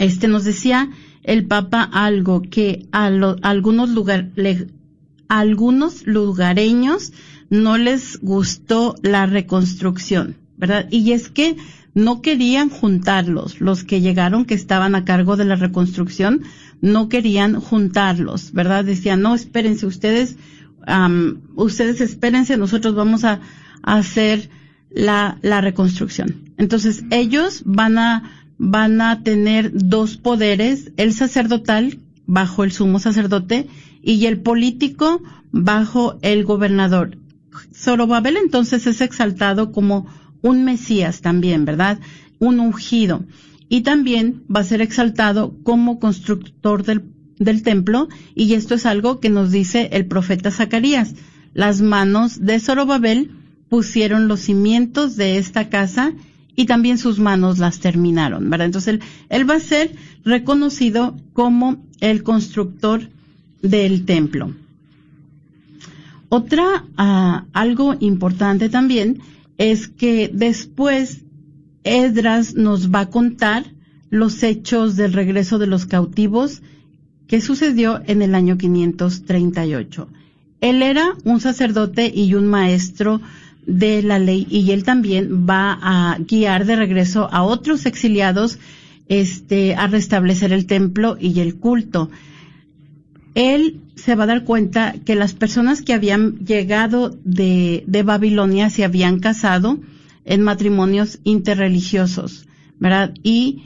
[0.00, 0.90] Este nos decía
[1.22, 3.06] el Papa algo que a,
[3.42, 4.30] algunos lugar,
[5.28, 7.12] algunos lugareños
[7.48, 10.88] no les gustó la reconstrucción, ¿verdad?
[10.90, 11.56] Y es que
[11.94, 16.42] no querían juntarlos, los que llegaron que estaban a cargo de la reconstrucción,
[16.80, 18.84] no querían juntarlos, ¿verdad?
[18.84, 20.36] Decían, no, espérense, ustedes,
[21.54, 23.40] ustedes espérense, nosotros vamos a,
[23.82, 24.50] hacer
[24.90, 26.50] la, la reconstrucción.
[26.58, 33.68] Entonces, ellos van a, van a tener dos poderes, el sacerdotal bajo el sumo sacerdote
[34.02, 37.18] y el político bajo el gobernador.
[37.74, 40.06] Zorobabel entonces es exaltado como
[40.42, 41.98] un Mesías también, ¿verdad?
[42.38, 43.24] Un ungido
[43.68, 47.04] y también va a ser exaltado como constructor del,
[47.38, 51.14] del templo y esto es algo que nos dice el profeta Zacarías.
[51.54, 53.30] Las manos de Zorobabel
[53.68, 56.12] pusieron los cimientos de esta casa
[56.54, 58.66] y también sus manos las terminaron, ¿verdad?
[58.66, 59.94] Entonces él, él va a ser
[60.24, 63.08] reconocido como el constructor
[63.62, 64.54] del templo.
[66.28, 69.20] Otra, ah, algo importante también
[69.58, 71.25] es que después
[71.86, 73.64] Edras nos va a contar
[74.10, 76.62] los hechos del regreso de los cautivos
[77.26, 80.08] que sucedió en el año 538.
[80.60, 83.20] Él era un sacerdote y un maestro
[83.66, 88.58] de la ley y él también va a guiar de regreso a otros exiliados
[89.08, 92.10] este a restablecer el templo y el culto.
[93.34, 98.70] él se va a dar cuenta que las personas que habían llegado de, de Babilonia
[98.70, 99.78] se habían casado
[100.26, 102.46] en matrimonios interreligiosos,
[102.78, 103.14] ¿verdad?
[103.22, 103.62] Y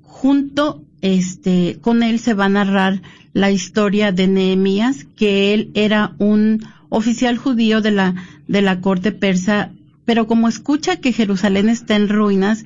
[0.00, 3.02] junto este, con él se va a narrar
[3.34, 8.14] la historia de Nehemías, que él era un oficial judío de la,
[8.46, 9.72] de la corte persa,
[10.04, 12.64] pero como escucha que Jerusalén está en ruinas,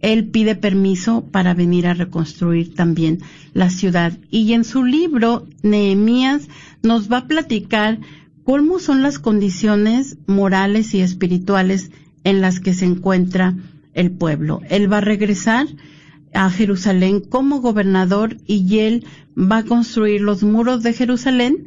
[0.00, 3.20] él pide permiso para venir a reconstruir también
[3.54, 4.18] la ciudad.
[4.30, 6.48] Y en su libro, Nehemías
[6.82, 7.98] nos va a platicar
[8.44, 11.90] cómo son las condiciones morales y espirituales
[12.24, 13.54] en las que se encuentra
[13.92, 14.60] el pueblo.
[14.68, 15.66] Él va a regresar
[16.32, 19.04] a Jerusalén como gobernador y él
[19.38, 21.66] va a construir los muros de Jerusalén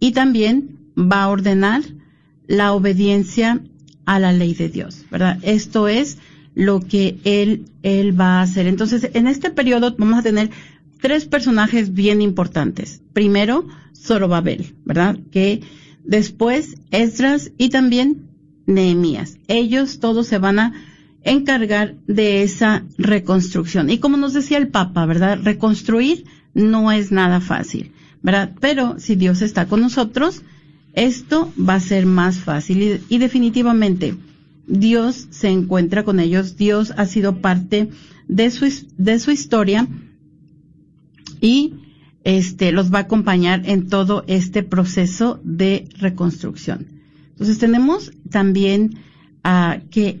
[0.00, 1.82] y también va a ordenar
[2.46, 3.60] la obediencia
[4.06, 5.38] a la ley de Dios, ¿verdad?
[5.42, 6.18] Esto es
[6.54, 8.66] lo que él, él va a hacer.
[8.66, 10.50] Entonces, en este periodo vamos a tener
[11.00, 13.02] tres personajes bien importantes.
[13.12, 15.18] Primero, Zorobabel, ¿verdad?
[15.30, 15.60] Que
[16.04, 18.25] después Esdras y también
[18.66, 19.38] Nehemías.
[19.48, 20.72] Ellos todos se van a
[21.24, 23.90] encargar de esa reconstrucción.
[23.90, 25.40] Y como nos decía el Papa, ¿verdad?
[25.42, 27.92] Reconstruir no es nada fácil,
[28.22, 28.52] ¿verdad?
[28.60, 30.42] Pero si Dios está con nosotros,
[30.94, 34.14] esto va a ser más fácil y, definitivamente
[34.66, 37.90] Dios se encuentra con ellos, Dios ha sido parte
[38.26, 39.86] de su, de su historia
[41.40, 41.74] y
[42.24, 46.95] este los va a acompañar en todo este proceso de reconstrucción.
[47.36, 48.98] Entonces tenemos también
[49.44, 50.18] a que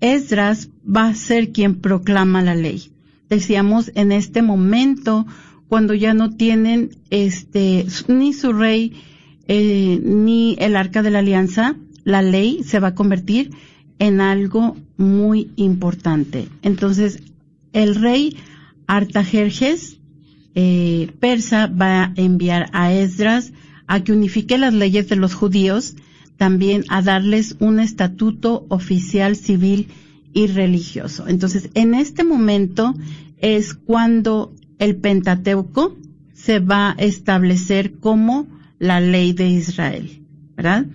[0.00, 2.90] Esdras va a ser quien proclama la ley.
[3.30, 5.26] Decíamos en este momento
[5.68, 8.92] cuando ya no tienen este ni su rey
[9.46, 13.52] eh, ni el arca de la alianza, la ley se va a convertir
[13.98, 16.48] en algo muy importante.
[16.62, 17.22] Entonces,
[17.72, 18.36] el rey
[18.86, 19.98] Artajerjes
[20.54, 23.52] eh, persa va a enviar a Esdras
[23.86, 25.96] a que unifique las leyes de los judíos,
[26.36, 29.88] también a darles un estatuto oficial civil
[30.32, 31.28] y religioso.
[31.28, 32.94] Entonces, en este momento
[33.38, 35.96] es cuando el Pentateuco
[36.32, 40.22] se va a establecer como la ley de Israel,
[40.56, 40.86] ¿verdad?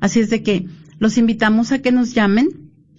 [0.00, 0.66] Así es de que
[0.98, 2.48] los invitamos a que nos llamen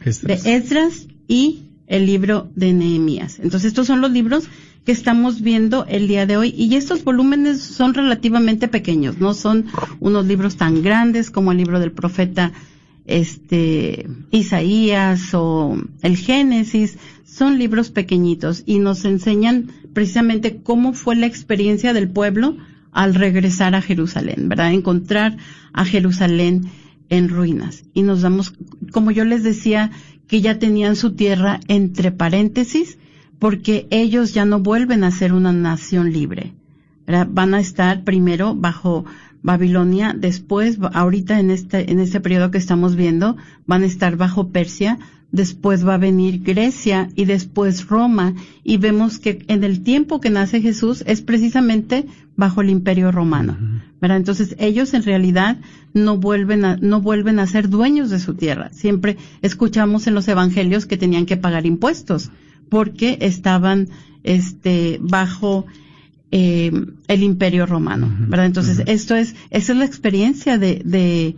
[0.06, 3.40] de Esdras y el libro de Nehemías.
[3.40, 4.48] Entonces estos son los libros
[4.84, 9.66] que estamos viendo el día de hoy y estos volúmenes son relativamente pequeños, no son
[9.98, 12.52] unos libros tan grandes como el libro del profeta
[13.04, 21.26] este Isaías o el Génesis, son libros pequeñitos y nos enseñan precisamente cómo fue la
[21.26, 22.56] experiencia del pueblo
[22.92, 24.72] al regresar a Jerusalén, ¿verdad?
[24.72, 25.36] Encontrar
[25.72, 26.70] a Jerusalén
[27.08, 27.84] en ruinas.
[27.94, 28.54] Y nos damos,
[28.92, 29.90] como yo les decía,
[30.26, 32.98] que ya tenían su tierra entre paréntesis,
[33.38, 36.54] porque ellos ya no vuelven a ser una nación libre.
[37.06, 39.04] Van a estar primero bajo
[39.42, 43.36] Babilonia, después, ahorita en este, en este periodo que estamos viendo,
[43.66, 44.98] van a estar bajo Persia,
[45.36, 48.34] después va a venir Grecia y después Roma
[48.64, 52.06] y vemos que en el tiempo que nace Jesús es precisamente
[52.36, 53.56] bajo el imperio romano.
[54.00, 54.16] ¿verdad?
[54.16, 55.58] Entonces ellos en realidad
[55.94, 58.70] no vuelven a, no vuelven a ser dueños de su tierra.
[58.72, 62.30] Siempre escuchamos en los evangelios que tenían que pagar impuestos
[62.68, 63.88] porque estaban
[64.24, 65.66] este bajo
[66.32, 66.72] eh,
[67.06, 68.46] el imperio romano, ¿verdad?
[68.46, 71.36] Entonces, esto es, esa es la experiencia de, de,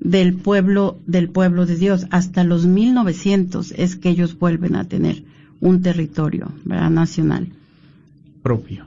[0.00, 2.06] del pueblo, del pueblo de Dios.
[2.10, 5.22] Hasta los 1900 es que ellos vuelven a tener
[5.60, 6.90] un territorio, ¿verdad?
[6.90, 7.48] Nacional.
[8.42, 8.86] Propio.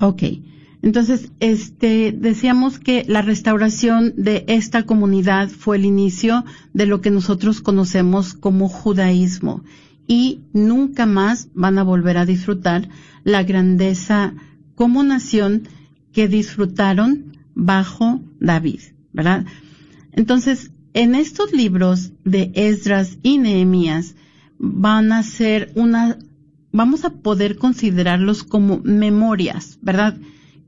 [0.00, 0.22] Ok.
[0.82, 7.10] Entonces, este, decíamos que la restauración de esta comunidad fue el inicio de lo que
[7.10, 9.64] nosotros conocemos como judaísmo
[10.06, 12.88] y nunca más van a volver a disfrutar
[13.24, 14.34] la grandeza
[14.74, 15.64] como nación
[16.12, 18.80] que disfrutaron bajo David,
[19.12, 19.46] ¿verdad?
[20.18, 24.16] Entonces, en estos libros de Esdras y Nehemías
[24.58, 26.18] van a ser una,
[26.72, 30.16] vamos a poder considerarlos como memorias, ¿verdad?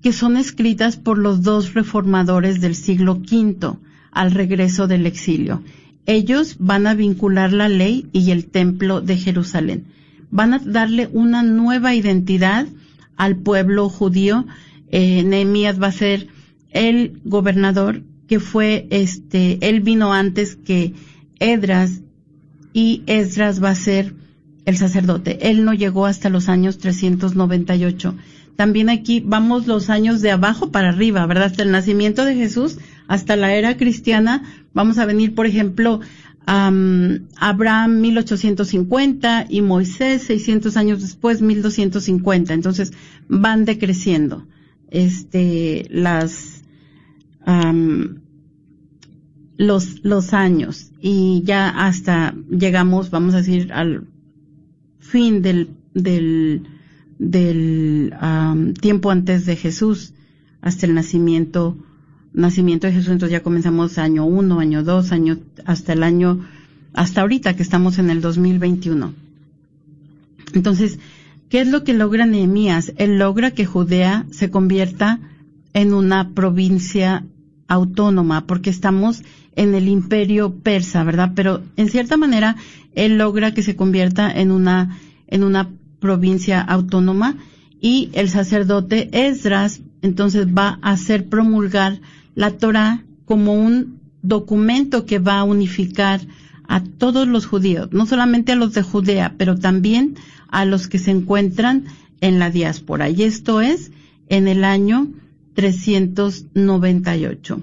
[0.02, 3.76] Que son escritas por los dos reformadores del siglo V
[4.12, 5.64] al regreso del exilio.
[6.06, 9.86] Ellos van a vincular la ley y el templo de Jerusalén.
[10.30, 12.68] Van a darle una nueva identidad
[13.16, 14.46] al pueblo judío.
[14.92, 16.28] Eh, Nehemías va a ser
[16.70, 20.94] el gobernador que fue este, él vino antes que
[21.40, 22.00] Edras
[22.72, 24.14] y Esdras va a ser
[24.66, 25.50] el sacerdote.
[25.50, 28.14] Él no llegó hasta los años 398.
[28.54, 31.46] También aquí vamos los años de abajo para arriba, ¿verdad?
[31.46, 32.78] Hasta el nacimiento de Jesús,
[33.08, 35.98] hasta la era cristiana, vamos a venir, por ejemplo,
[36.46, 42.54] Abraham 1850 y Moisés 600 años después 1250.
[42.54, 42.92] Entonces
[43.26, 44.46] van decreciendo
[44.88, 46.60] este las
[49.56, 54.06] los los años y ya hasta llegamos, vamos a decir, al
[54.98, 56.62] fin del del
[57.18, 58.14] del
[58.80, 60.14] tiempo antes de Jesús
[60.62, 61.76] hasta el nacimiento
[62.32, 66.46] nacimiento de Jesús, entonces ya comenzamos año uno, año dos, año, hasta el año,
[66.92, 69.12] hasta ahorita que estamos en el 2021.
[70.54, 70.98] Entonces,
[71.48, 72.92] ¿qué es lo que logra Nehemías?
[72.96, 75.20] Él logra que Judea se convierta
[75.72, 77.24] en una provincia
[77.70, 79.22] autónoma, porque estamos
[79.56, 81.32] en el imperio persa, ¿verdad?
[81.34, 82.56] Pero en cierta manera,
[82.94, 84.98] él logra que se convierta en una,
[85.28, 87.36] en una provincia autónoma
[87.80, 92.00] y el sacerdote Esdras entonces va a hacer promulgar
[92.34, 96.20] la Torah como un documento que va a unificar
[96.66, 100.16] a todos los judíos, no solamente a los de Judea, pero también
[100.48, 101.84] a los que se encuentran
[102.20, 103.08] en la diáspora.
[103.08, 103.92] Y esto es
[104.28, 105.08] en el año
[105.60, 107.60] 398.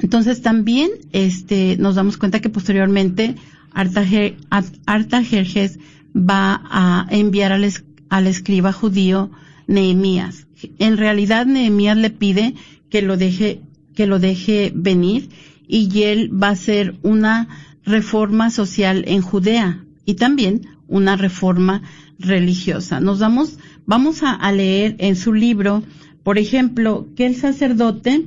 [0.00, 3.36] Entonces también este, nos damos cuenta que posteriormente
[3.72, 5.78] Artajerjes
[6.14, 9.30] va a enviar al, escriba judío
[9.66, 10.46] Nehemías.
[10.78, 12.54] En realidad Nehemías le pide
[12.90, 13.62] que lo deje,
[13.94, 15.30] que lo deje venir
[15.66, 17.48] y él va a hacer una
[17.86, 21.80] reforma social en Judea y también una reforma
[22.18, 23.00] religiosa.
[23.00, 25.82] Nos vamos, vamos a, leer en su libro,
[26.24, 28.24] por ejemplo, que el sacerdote,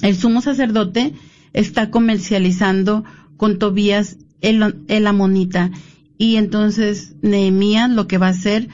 [0.00, 1.12] el sumo sacerdote,
[1.52, 3.04] está comercializando
[3.36, 5.70] con Tobías el, el amonita
[6.16, 8.68] y entonces Nehemías lo que va a hacer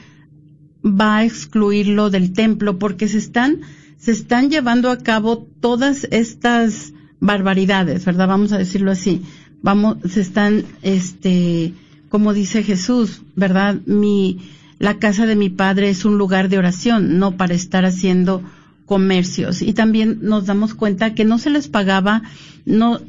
[0.83, 3.61] va a excluirlo del templo porque se están
[4.01, 8.27] se están llevando a cabo todas estas barbaridades, ¿verdad?
[8.27, 9.21] Vamos a decirlo así.
[9.61, 11.73] Vamos, se están, este,
[12.09, 13.79] como dice Jesús, ¿verdad?
[13.85, 14.39] Mi,
[14.81, 18.41] la casa de mi padre es un lugar de oración, no para estar haciendo
[18.87, 19.61] comercios.
[19.61, 22.23] Y también nos damos cuenta que no se les pagaba,
[22.65, 22.99] no,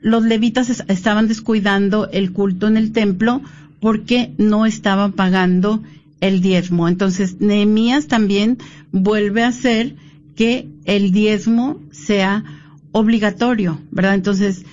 [0.00, 3.40] los levitas estaban descuidando el culto en el templo
[3.78, 5.80] porque no estaban pagando
[6.20, 6.88] el diezmo.
[6.88, 8.58] Entonces, Nehemías también
[8.90, 9.94] vuelve a hacer
[10.34, 12.42] que el diezmo sea
[12.90, 14.16] obligatorio, ¿verdad?
[14.16, 14.64] Entonces,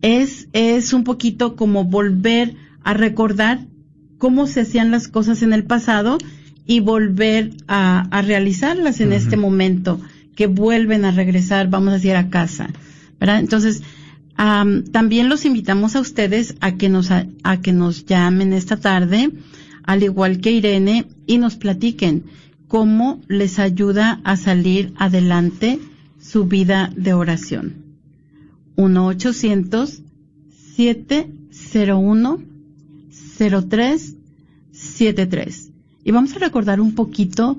[0.00, 2.56] es, es un poquito como volver
[2.88, 3.66] a recordar
[4.16, 6.16] cómo se hacían las cosas en el pasado
[6.64, 10.00] y volver a, a realizarlas en este momento,
[10.34, 12.70] que vuelven a regresar, vamos a decir, a casa,
[13.20, 13.40] ¿verdad?
[13.40, 13.82] Entonces,
[14.36, 17.26] también los invitamos a ustedes a que nos a,
[17.60, 19.32] que nos llamen esta tarde,
[19.82, 22.24] al igual que Irene, y nos platiquen
[22.68, 25.78] cómo les ayuda a salir adelante
[26.20, 27.74] su vida de oración.
[33.38, 35.70] 1-800-701-0373.
[36.04, 37.58] Y vamos a recordar un poquito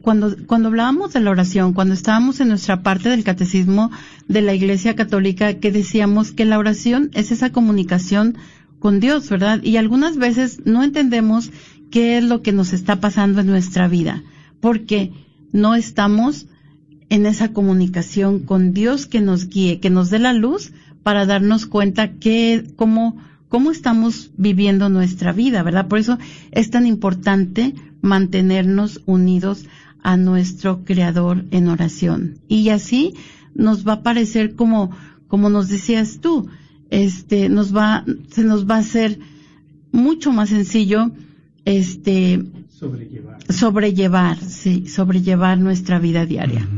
[0.00, 3.90] cuando, cuando hablábamos de la oración, cuando estábamos en nuestra parte del catecismo
[4.28, 8.36] de la Iglesia Católica, que decíamos que la oración es esa comunicación
[8.78, 9.62] con Dios, ¿verdad?
[9.62, 11.50] Y algunas veces no entendemos
[11.90, 14.22] qué es lo que nos está pasando en nuestra vida,
[14.60, 15.12] porque
[15.52, 16.46] no estamos
[17.08, 21.66] en esa comunicación con Dios que nos guíe, que nos dé la luz para darnos
[21.66, 23.16] cuenta qué, cómo,
[23.48, 25.88] cómo estamos viviendo nuestra vida, ¿verdad?
[25.88, 26.18] Por eso
[26.50, 29.66] es tan importante mantenernos unidos
[30.02, 32.38] a nuestro Creador en oración.
[32.48, 33.14] Y así
[33.54, 34.90] nos va a parecer como,
[35.28, 36.48] como nos decías tú,
[36.90, 39.18] este, nos va, se nos va a hacer
[39.92, 41.10] mucho más sencillo,
[41.64, 46.68] este, sobrellevar, sobrellevar, sí, sobrellevar nuestra vida diaria.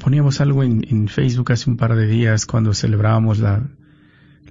[0.00, 3.66] poníamos algo en, Facebook hace un par de días cuando celebrábamos la,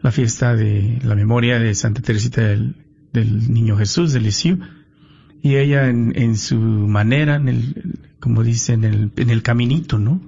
[0.01, 2.75] la fiesta de la memoria de Santa Teresita del,
[3.11, 4.59] del Niño Jesús, del Lisieux,
[5.41, 9.97] y ella en, en, su manera, en el, como dice, en el, en el caminito,
[9.97, 10.21] ¿no?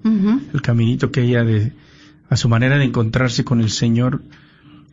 [0.54, 1.74] El caminito que ella de,
[2.30, 4.24] a su manera de encontrarse con el Señor,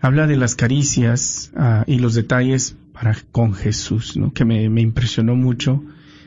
[0.00, 4.32] habla de las caricias ah, y los detalles para con Jesús, ¿no?
[4.32, 5.84] Que me, me impresionó mucho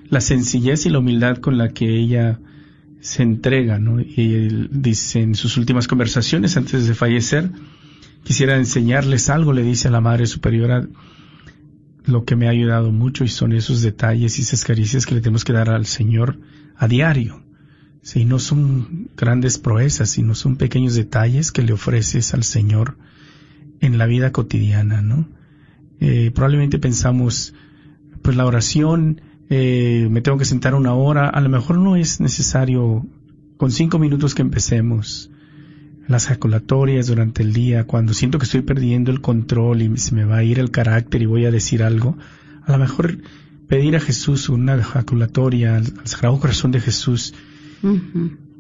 [0.10, 2.40] la sencillez y la humildad con la que ella
[3.02, 4.00] se entrega, ¿no?
[4.00, 7.50] Y él dice en sus últimas conversaciones antes de fallecer,
[8.24, 10.88] quisiera enseñarles algo, le dice a la Madre Superiora,
[12.06, 15.22] lo que me ha ayudado mucho y son esos detalles y esas caricias que le
[15.22, 16.40] tenemos que dar al Señor
[16.76, 17.44] a diario.
[18.02, 22.98] Si no son grandes proezas, sino son pequeños detalles que le ofreces al Señor
[23.80, 25.30] en la vida cotidiana, ¿no?
[26.00, 27.54] Eh, probablemente pensamos,
[28.24, 32.20] pues la oración, eh, me tengo que sentar una hora, a lo mejor no es
[32.20, 33.06] necesario
[33.58, 35.30] con cinco minutos que empecemos
[36.08, 40.26] las ejaculatorias durante el día, cuando siento que estoy perdiendo el control y se me
[40.26, 42.18] va a ir el carácter y voy a decir algo,
[42.64, 43.18] a lo mejor
[43.68, 47.34] pedir a Jesús una ejaculatoria al, Sagrado Corazón de Jesús.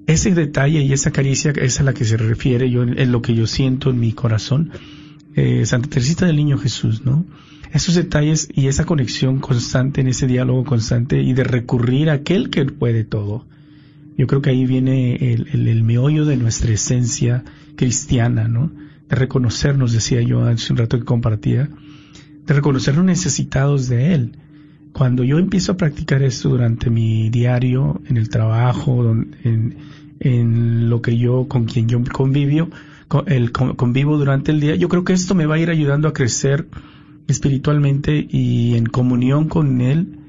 [0.07, 3.35] Ese detalle y esa caricia es a la que se refiere yo en, lo que
[3.35, 4.71] yo siento en mi corazón.
[5.35, 7.25] Eh, Santa Teresita del Niño Jesús, ¿no?
[7.71, 12.49] Esos detalles y esa conexión constante en ese diálogo constante y de recurrir a aquel
[12.49, 13.45] que puede todo
[14.21, 17.43] yo creo que ahí viene el, el, meollo de nuestra esencia
[17.75, 18.71] cristiana, ¿no?
[19.09, 21.71] De reconocernos, decía yo hace un rato que compartía,
[22.45, 24.37] de reconocernos necesitados de Él.
[24.93, 29.77] Cuando yo empiezo a practicar esto durante mi diario, en el trabajo, en,
[30.19, 32.69] en lo que yo, con quien yo convivio,
[33.07, 36.67] convivo durante el día, yo creo que esto me va a ir ayudando a crecer
[37.27, 40.19] espiritualmente y en comunión con Él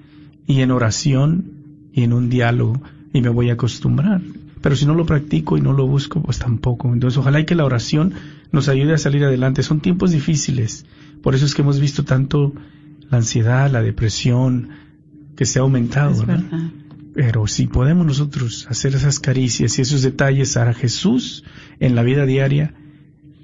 [0.47, 2.80] y en oración y en un diálogo
[3.12, 4.20] y me voy a acostumbrar.
[4.60, 6.92] Pero si no lo practico y no lo busco, pues tampoco.
[6.92, 8.14] Entonces, ojalá que la oración
[8.52, 9.62] nos ayude a salir adelante.
[9.62, 10.86] Son tiempos difíciles.
[11.20, 12.52] Por eso es que hemos visto tanto
[13.10, 14.68] la ansiedad, la depresión,
[15.36, 16.24] que se ha aumentado.
[17.14, 21.44] Pero si podemos nosotros hacer esas caricias y esos detalles a Jesús
[21.80, 22.74] en la vida diaria,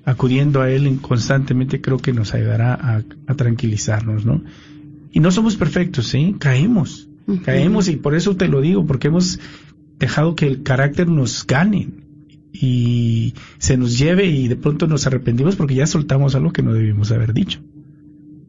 [0.04, 4.42] acudiendo a Él constantemente, creo que nos ayudará a, a tranquilizarnos, ¿no?
[5.10, 6.36] Y no somos perfectos, ¿sí?
[6.38, 7.07] Caemos.
[7.44, 9.38] Caemos y por eso te lo digo, porque hemos
[9.98, 11.88] dejado que el carácter nos gane
[12.52, 16.72] y se nos lleve y de pronto nos arrepentimos porque ya soltamos algo que no
[16.72, 17.60] debimos haber dicho.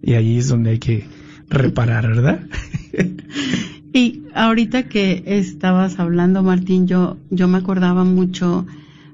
[0.02, 1.06] Y ahí es donde hay que
[1.50, 2.48] reparar, ¿verdad?
[3.94, 8.66] y ahorita que estabas hablando, Martín, yo, yo me acordaba mucho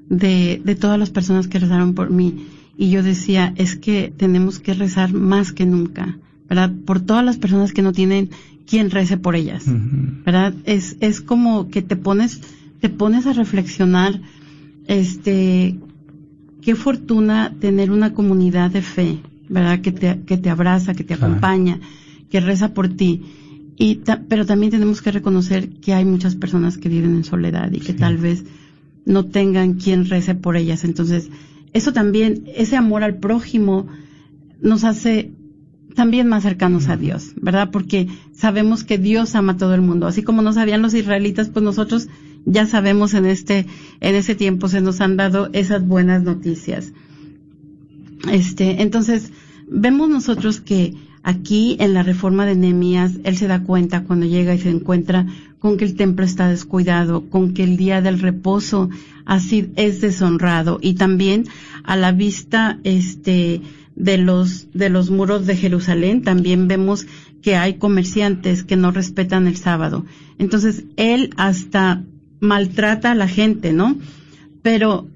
[0.09, 2.45] de, de todas las personas que rezaron por mí
[2.77, 6.71] y yo decía, es que tenemos que rezar más que nunca, ¿verdad?
[6.85, 8.29] Por todas las personas que no tienen
[8.65, 9.65] quien rece por ellas,
[10.25, 10.53] ¿verdad?
[10.65, 12.41] Es, es como que te pones,
[12.79, 14.19] te pones a reflexionar,
[14.87, 15.77] este,
[16.61, 19.81] qué fortuna tener una comunidad de fe, ¿verdad?
[19.81, 21.79] Que te, que te abraza, que te acompaña,
[22.29, 23.21] que reza por ti.
[23.77, 27.79] Y pero también tenemos que reconocer que hay muchas personas que viven en soledad y
[27.79, 28.45] que tal vez
[29.05, 30.83] no tengan quien rece por ellas.
[30.83, 31.29] Entonces,
[31.73, 33.87] eso también, ese amor al prójimo
[34.61, 35.31] nos hace
[35.95, 37.71] también más cercanos a Dios, ¿verdad?
[37.71, 40.07] Porque sabemos que Dios ama a todo el mundo.
[40.07, 42.07] Así como no sabían los israelitas, pues nosotros
[42.45, 43.65] ya sabemos en este,
[44.01, 46.93] en ese tiempo se nos han dado esas buenas noticias.
[48.31, 49.31] Este, entonces,
[49.67, 50.93] vemos nosotros que
[51.23, 55.25] aquí en la reforma de Nehemías, él se da cuenta cuando llega y se encuentra
[55.59, 58.89] con que el templo está descuidado, con que el día del reposo
[59.25, 61.45] así es deshonrado y también
[61.83, 63.61] a la vista, este,
[63.95, 67.07] de los, de los muros de Jerusalén, también vemos
[67.41, 70.05] que hay comerciantes que no respetan el sábado.
[70.37, 72.03] Entonces, él hasta
[72.39, 73.97] maltrata a la gente, ¿no?
[74.61, 75.07] Pero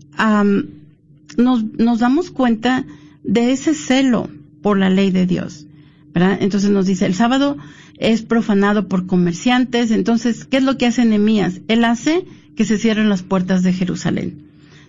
[1.38, 2.86] nos, nos damos cuenta
[3.24, 4.30] de ese celo
[4.62, 5.66] por la ley de Dios.
[6.14, 7.58] Entonces nos dice, el sábado
[7.98, 11.62] es profanado por comerciantes, entonces, ¿qué es lo que hace Nehemías?
[11.68, 12.26] Él hace
[12.56, 14.46] que se cierren las puertas de Jerusalén.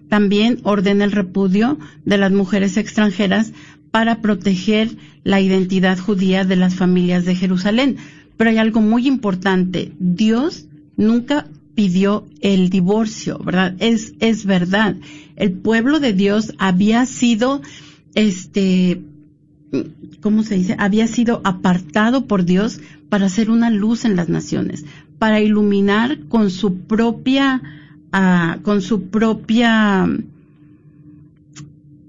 [0.09, 3.53] También ordena el repudio de las mujeres extranjeras
[3.91, 7.97] para proteger la identidad judía de las familias de Jerusalén.
[8.37, 9.93] Pero hay algo muy importante.
[9.99, 10.67] Dios
[10.97, 13.75] nunca pidió el divorcio, ¿verdad?
[13.79, 14.97] Es, es verdad.
[15.37, 17.63] El pueblo de Dios había sido
[18.15, 19.01] este,
[20.21, 20.77] ¿cómo se dice?
[20.79, 24.85] Había sido apartado por Dios para ser una luz en las naciones,
[25.19, 27.63] para iluminar con su propia,
[28.13, 30.09] ah, con su propia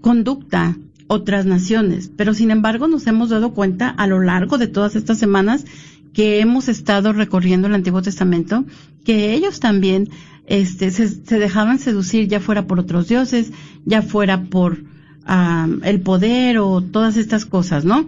[0.02, 0.76] conducta
[1.12, 2.10] otras naciones.
[2.16, 5.66] Pero sin embargo nos hemos dado cuenta a lo largo de todas estas semanas
[6.14, 8.64] que hemos estado recorriendo el Antiguo Testamento,
[9.04, 10.10] que ellos también
[10.48, 13.52] este, se, dejaban seducir ya fuera por otros dioses,
[13.84, 14.86] ya fuera por
[15.26, 18.08] ah, el poder o todas estas cosas, ¿no?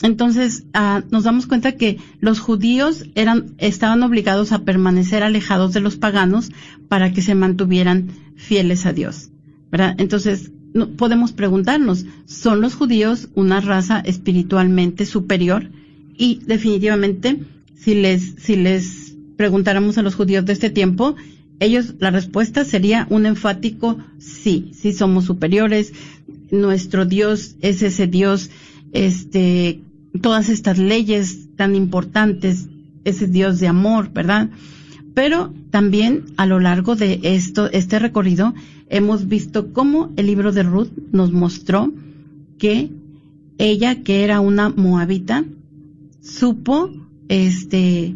[0.00, 5.80] Entonces ah, nos damos cuenta que los judíos eran estaban obligados a permanecer alejados de
[5.80, 6.50] los paganos
[6.88, 9.28] para que se mantuvieran fieles a Dios,
[9.70, 9.96] ¿verdad?
[9.98, 10.50] Entonces
[10.96, 15.70] podemos preguntarnos, ¿son los judíos una raza espiritualmente superior?
[16.16, 17.38] Y definitivamente,
[17.76, 21.16] si les, si les preguntáramos a los judíos de este tiempo,
[21.60, 25.92] ellos, la respuesta sería un enfático sí, sí somos superiores,
[26.50, 28.50] nuestro Dios es ese Dios,
[28.92, 29.80] este,
[30.20, 32.68] todas estas leyes tan importantes,
[33.04, 34.50] ese Dios de amor, ¿verdad?
[35.14, 38.54] Pero también a lo largo de esto, este recorrido,
[38.90, 41.92] hemos visto cómo el libro de Ruth nos mostró
[42.58, 42.90] que
[43.58, 45.44] ella, que era una moabita,
[46.20, 46.90] supo,
[47.28, 48.14] este,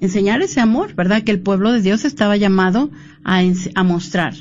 [0.00, 1.22] enseñar ese amor, ¿verdad?
[1.22, 2.90] Que el pueblo de Dios estaba llamado
[3.24, 3.42] a,
[3.82, 4.34] mostrar.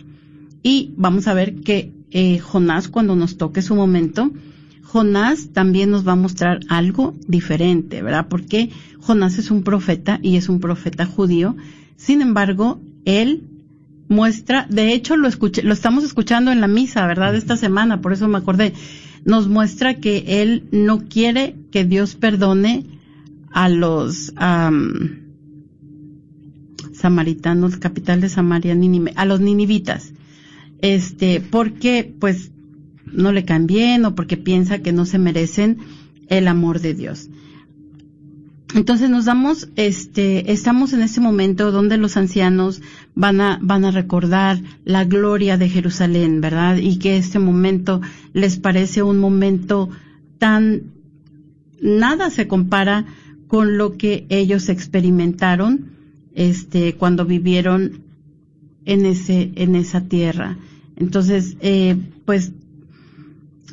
[0.62, 4.32] Y vamos a ver que eh, Jonás, cuando nos toque su momento,
[4.84, 8.28] Jonás también nos va a mostrar algo diferente, ¿verdad?
[8.30, 8.70] Porque
[9.00, 11.56] Jonás es un profeta y es un profeta judío.
[11.98, 13.44] Sin embargo, él
[14.08, 17.36] muestra, de hecho lo escuché, lo estamos escuchando en la misa, ¿verdad?
[17.36, 18.74] Esta semana, por eso me acordé.
[19.24, 22.86] Nos muestra que él no quiere que Dios perdone
[23.52, 24.34] a los
[26.94, 28.78] samaritanos, capital de Samaria,
[29.16, 30.14] a los ninivitas.
[30.82, 32.52] Este, porque pues
[33.06, 35.78] no le caen bien o porque piensa que no se merecen
[36.28, 37.30] el amor de Dios.
[38.74, 42.82] Entonces nos damos, este, estamos en este momento donde los ancianos
[43.16, 46.78] van a, van a recordar la gloria de Jerusalén, ¿verdad?
[46.78, 48.02] Y que este momento
[48.34, 49.90] les parece un momento
[50.38, 50.84] tan,
[51.82, 53.06] nada se compara
[53.48, 55.92] con lo que ellos experimentaron,
[56.34, 58.02] este, cuando vivieron
[58.84, 60.58] en ese, en esa tierra.
[60.98, 62.52] Entonces, eh, pues,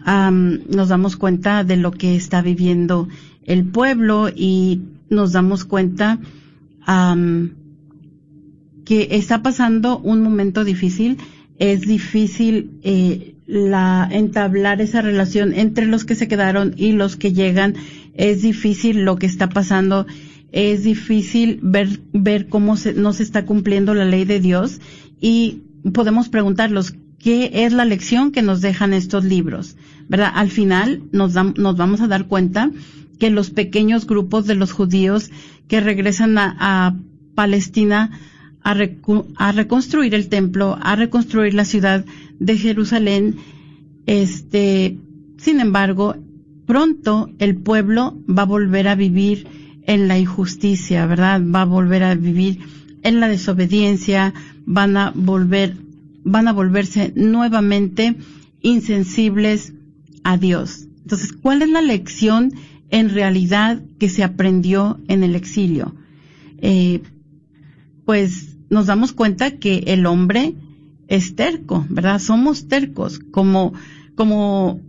[0.04, 3.08] nos damos cuenta de lo que está viviendo
[3.44, 6.18] el pueblo y nos damos cuenta
[8.84, 11.18] que está pasando un momento difícil.
[11.58, 17.32] Es difícil eh, la entablar esa relación entre los que se quedaron y los que
[17.32, 17.74] llegan.
[18.14, 20.06] Es difícil lo que está pasando.
[20.50, 24.80] Es difícil ver ver cómo se, no se está cumpliendo la ley de Dios
[25.20, 25.62] y
[25.92, 29.76] podemos preguntarlos qué es la lección que nos dejan estos libros,
[30.08, 30.32] ¿verdad?
[30.34, 32.70] Al final nos, nos vamos a dar cuenta
[33.18, 35.30] que los pequeños grupos de los judíos
[35.68, 36.96] que regresan a,
[37.34, 38.10] Palestina
[38.64, 38.76] a,
[39.36, 42.04] a, reconstruir el templo, a reconstruir la ciudad
[42.38, 43.36] de Jerusalén,
[44.06, 44.98] este,
[45.38, 46.16] sin embargo,
[46.66, 49.46] pronto el pueblo va a volver a vivir
[49.86, 51.40] en la injusticia, ¿verdad?
[51.42, 52.60] Va a volver a vivir
[53.02, 54.32] en la desobediencia,
[54.64, 55.76] van a volver,
[56.24, 58.16] van a volverse nuevamente
[58.60, 59.72] insensibles
[60.22, 60.86] a Dios.
[61.02, 62.52] Entonces, ¿cuál es la lección
[62.92, 65.96] en realidad que se aprendió en el exilio.
[66.58, 67.00] Eh,
[68.04, 70.54] pues nos damos cuenta que el hombre
[71.06, 72.18] es terco, ¿verdad?
[72.18, 73.18] Somos tercos.
[73.18, 73.74] Como,
[74.14, 74.80] como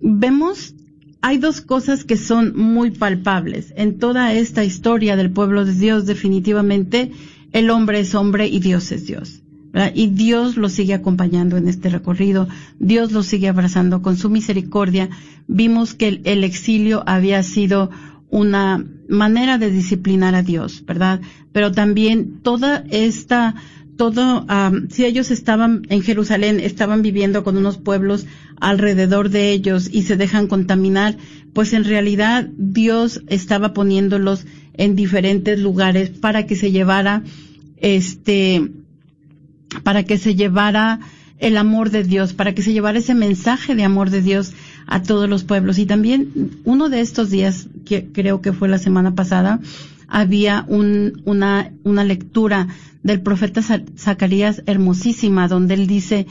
[0.00, 0.74] vemos,
[1.20, 3.74] hay dos cosas que son muy palpables.
[3.76, 7.12] En toda esta historia del pueblo de Dios, definitivamente,
[7.52, 9.42] el hombre es hombre y Dios es Dios.
[9.94, 12.48] Y Dios lo sigue acompañando en este recorrido,
[12.78, 15.10] Dios lo sigue abrazando con su misericordia.
[15.46, 17.90] Vimos que el, exilio había sido
[18.30, 21.20] una manera de disciplinar a Dios, ¿verdad?
[21.52, 23.54] Pero también toda esta,
[23.96, 24.46] todo,
[24.90, 28.26] si ellos estaban en Jerusalén, estaban viviendo con unos pueblos
[28.60, 31.16] alrededor de ellos y se dejan contaminar,
[31.52, 37.22] pues en realidad Dios estaba poniéndolos en diferentes lugares para que se llevara
[37.78, 38.70] este
[39.82, 41.00] para que se llevara
[41.38, 44.52] el amor de Dios, para que se llevara ese mensaje de amor de Dios
[44.86, 45.78] a todos los pueblos.
[45.78, 49.60] Y también uno de estos días, que creo que fue la semana pasada,
[50.08, 52.68] había un, una, una lectura
[53.02, 56.26] del profeta Zacarías hermosísima, donde él dice,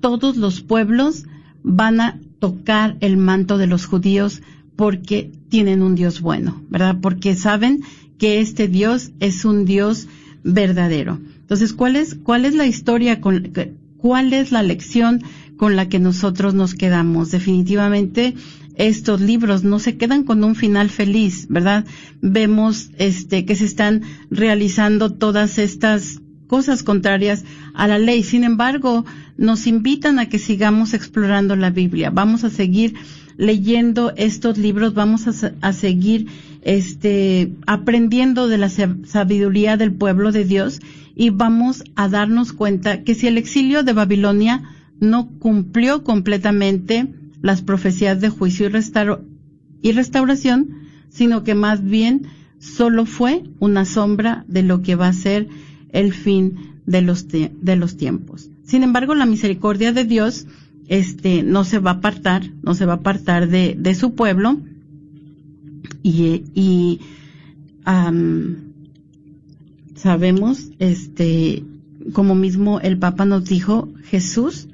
[0.00, 1.24] todos los pueblos
[1.62, 4.42] van a tocar el manto de los judíos
[4.76, 6.98] porque tienen un Dios bueno, ¿verdad?
[7.00, 7.82] Porque saben
[8.18, 10.08] que este Dios es un Dios
[10.42, 11.18] verdadero.
[11.40, 13.52] Entonces, ¿cuál es, cuál es la historia con,
[14.00, 15.22] cuál es la lección
[15.56, 17.30] con la que nosotros nos quedamos.
[17.30, 18.34] Definitivamente
[18.76, 21.84] estos libros no se quedan con un final feliz, ¿verdad?
[22.22, 27.44] Vemos este que se están realizando todas estas cosas contrarias
[27.74, 28.22] a la ley.
[28.22, 29.04] Sin embargo,
[29.36, 32.10] nos invitan a que sigamos explorando la Biblia.
[32.10, 32.94] Vamos a seguir
[33.36, 36.26] leyendo estos libros, vamos a, seguir
[36.62, 40.80] este, aprendiendo de la sabiduría del pueblo de Dios
[41.20, 44.62] y vamos a darnos cuenta que si el exilio de Babilonia
[45.00, 47.12] no cumplió completamente
[47.42, 50.70] las profecías de juicio y, y restauración,
[51.10, 52.22] sino que más bien
[52.58, 55.48] solo fue una sombra de lo que va a ser
[55.90, 58.48] el fin de los, de los tiempos.
[58.64, 60.46] Sin embargo, la misericordia de Dios
[60.88, 64.58] este, no se va a apartar, no se va a apartar de, de su pueblo
[66.02, 67.00] y, y
[70.00, 71.62] sabemos, este,
[72.12, 74.68] como mismo el Papa nos dijo, Jesús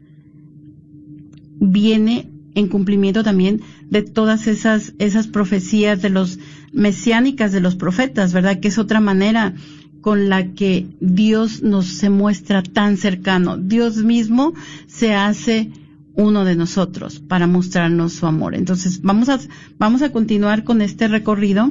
[1.59, 3.61] viene en cumplimiento también
[3.91, 6.39] de todas esas, esas profecías de los
[6.73, 8.61] mesiánicas de los profetas, ¿verdad?
[8.61, 9.55] Que es otra manera
[10.01, 13.57] con la que Dios nos se muestra tan cercano.
[13.57, 14.55] Dios mismo
[14.87, 15.71] se hace
[16.15, 18.55] uno de nosotros para mostrarnos su amor.
[18.55, 19.41] Entonces, vamos a,
[19.79, 21.71] vamos a continuar con este recorrido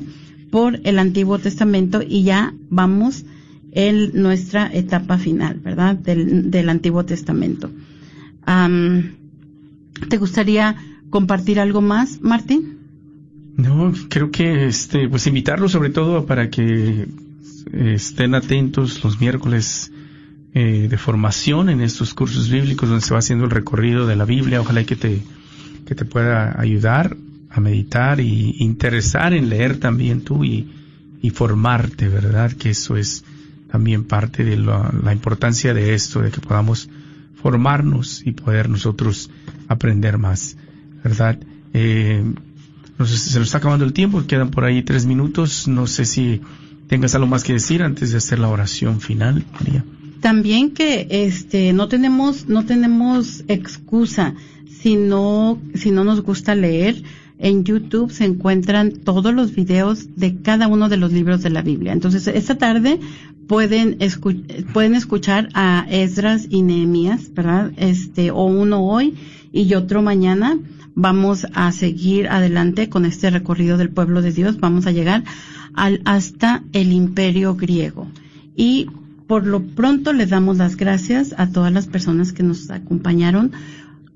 [0.52, 3.26] por el Antiguo Testamento y ya vamos
[3.76, 5.96] en nuestra etapa final, ¿verdad?
[5.96, 7.70] Del, del Antiguo Testamento.
[10.10, 10.76] ¿Te gustaría
[11.10, 12.80] compartir algo más, Martín?
[13.58, 17.08] No, creo que este, pues invitarlo sobre todo para que
[17.74, 19.92] estén atentos los miércoles
[20.54, 24.26] eh, de formación en estos cursos bíblicos donde se va haciendo el recorrido de la
[24.26, 24.62] Biblia.
[24.62, 25.22] Ojalá que te,
[25.86, 27.18] que te pueda ayudar
[27.50, 30.70] a meditar y interesar en leer también tú y,
[31.22, 32.54] y formarte, ¿verdad?
[32.54, 33.26] Que eso es
[33.76, 36.88] también parte de la, importancia de esto, de que podamos
[37.42, 39.30] formarnos y poder nosotros
[39.68, 40.56] aprender más,
[41.04, 41.38] ¿verdad?
[41.74, 42.24] Eh,
[42.98, 46.40] no se nos está acabando el tiempo, quedan por ahí tres minutos, no sé si
[46.88, 49.84] tengas algo más que decir antes de hacer la oración final, María.
[50.22, 54.36] También que este no tenemos no tenemos excusa
[54.70, 57.04] si no si no nos gusta leer.
[57.38, 61.62] En YouTube se encuentran todos los videos de cada uno de los libros de la
[61.62, 61.92] Biblia.
[61.92, 63.02] Entonces, esta tarde
[63.48, 63.98] pueden,
[64.74, 67.72] pueden escuchar a Esdras y Nehemías, ¿verdad?
[67.78, 69.16] Este, o uno hoy
[69.52, 70.58] y otro mañana.
[70.96, 74.60] Vamos a seguir adelante con este recorrido del pueblo de Dios.
[74.60, 75.24] Vamos a llegar
[75.74, 78.08] al, hasta el imperio griego.
[78.56, 78.88] Y
[79.28, 83.52] por lo pronto le damos las gracias a todas las personas que nos acompañaron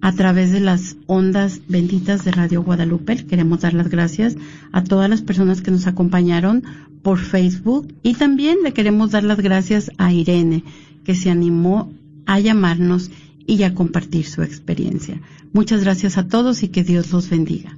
[0.02, 3.26] a través de las ondas benditas de Radio Guadalupe.
[3.26, 4.36] Queremos dar las gracias
[4.72, 6.64] a todas las personas que nos acompañaron
[7.02, 10.64] por Facebook y también le queremos dar las gracias a Irene,
[11.04, 11.91] que se animó
[12.26, 13.12] a llamarnos
[13.45, 15.20] y a compartir su experiencia.
[15.54, 17.78] Muchas gracias a todos y que Dios los bendiga.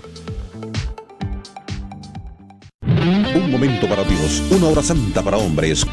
[3.36, 5.86] Un momento para Dios, una hora santa para hombres.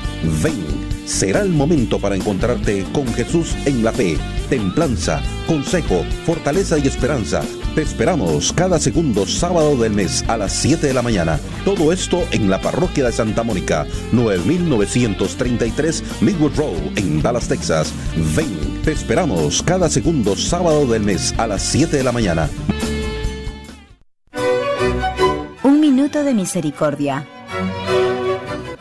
[0.43, 0.61] Ven,
[1.05, 4.17] será el momento para encontrarte con Jesús en la fe,
[4.49, 7.41] templanza, consejo, fortaleza y esperanza
[7.75, 11.39] te esperamos cada segundo sábado del mes a las 7 de la mañana.
[11.63, 17.93] Todo esto en la parroquia de Santa Mónica, 9933 Midwood Road en Dallas, Texas.
[18.35, 22.49] Ven, te esperamos cada segundo sábado del mes a las 7 de la mañana.
[25.63, 27.25] Un minuto de misericordia.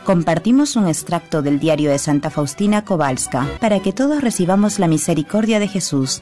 [0.03, 5.59] Compartimos un extracto del diario de Santa Faustina Kowalska para que todos recibamos la misericordia
[5.59, 6.21] de Jesús.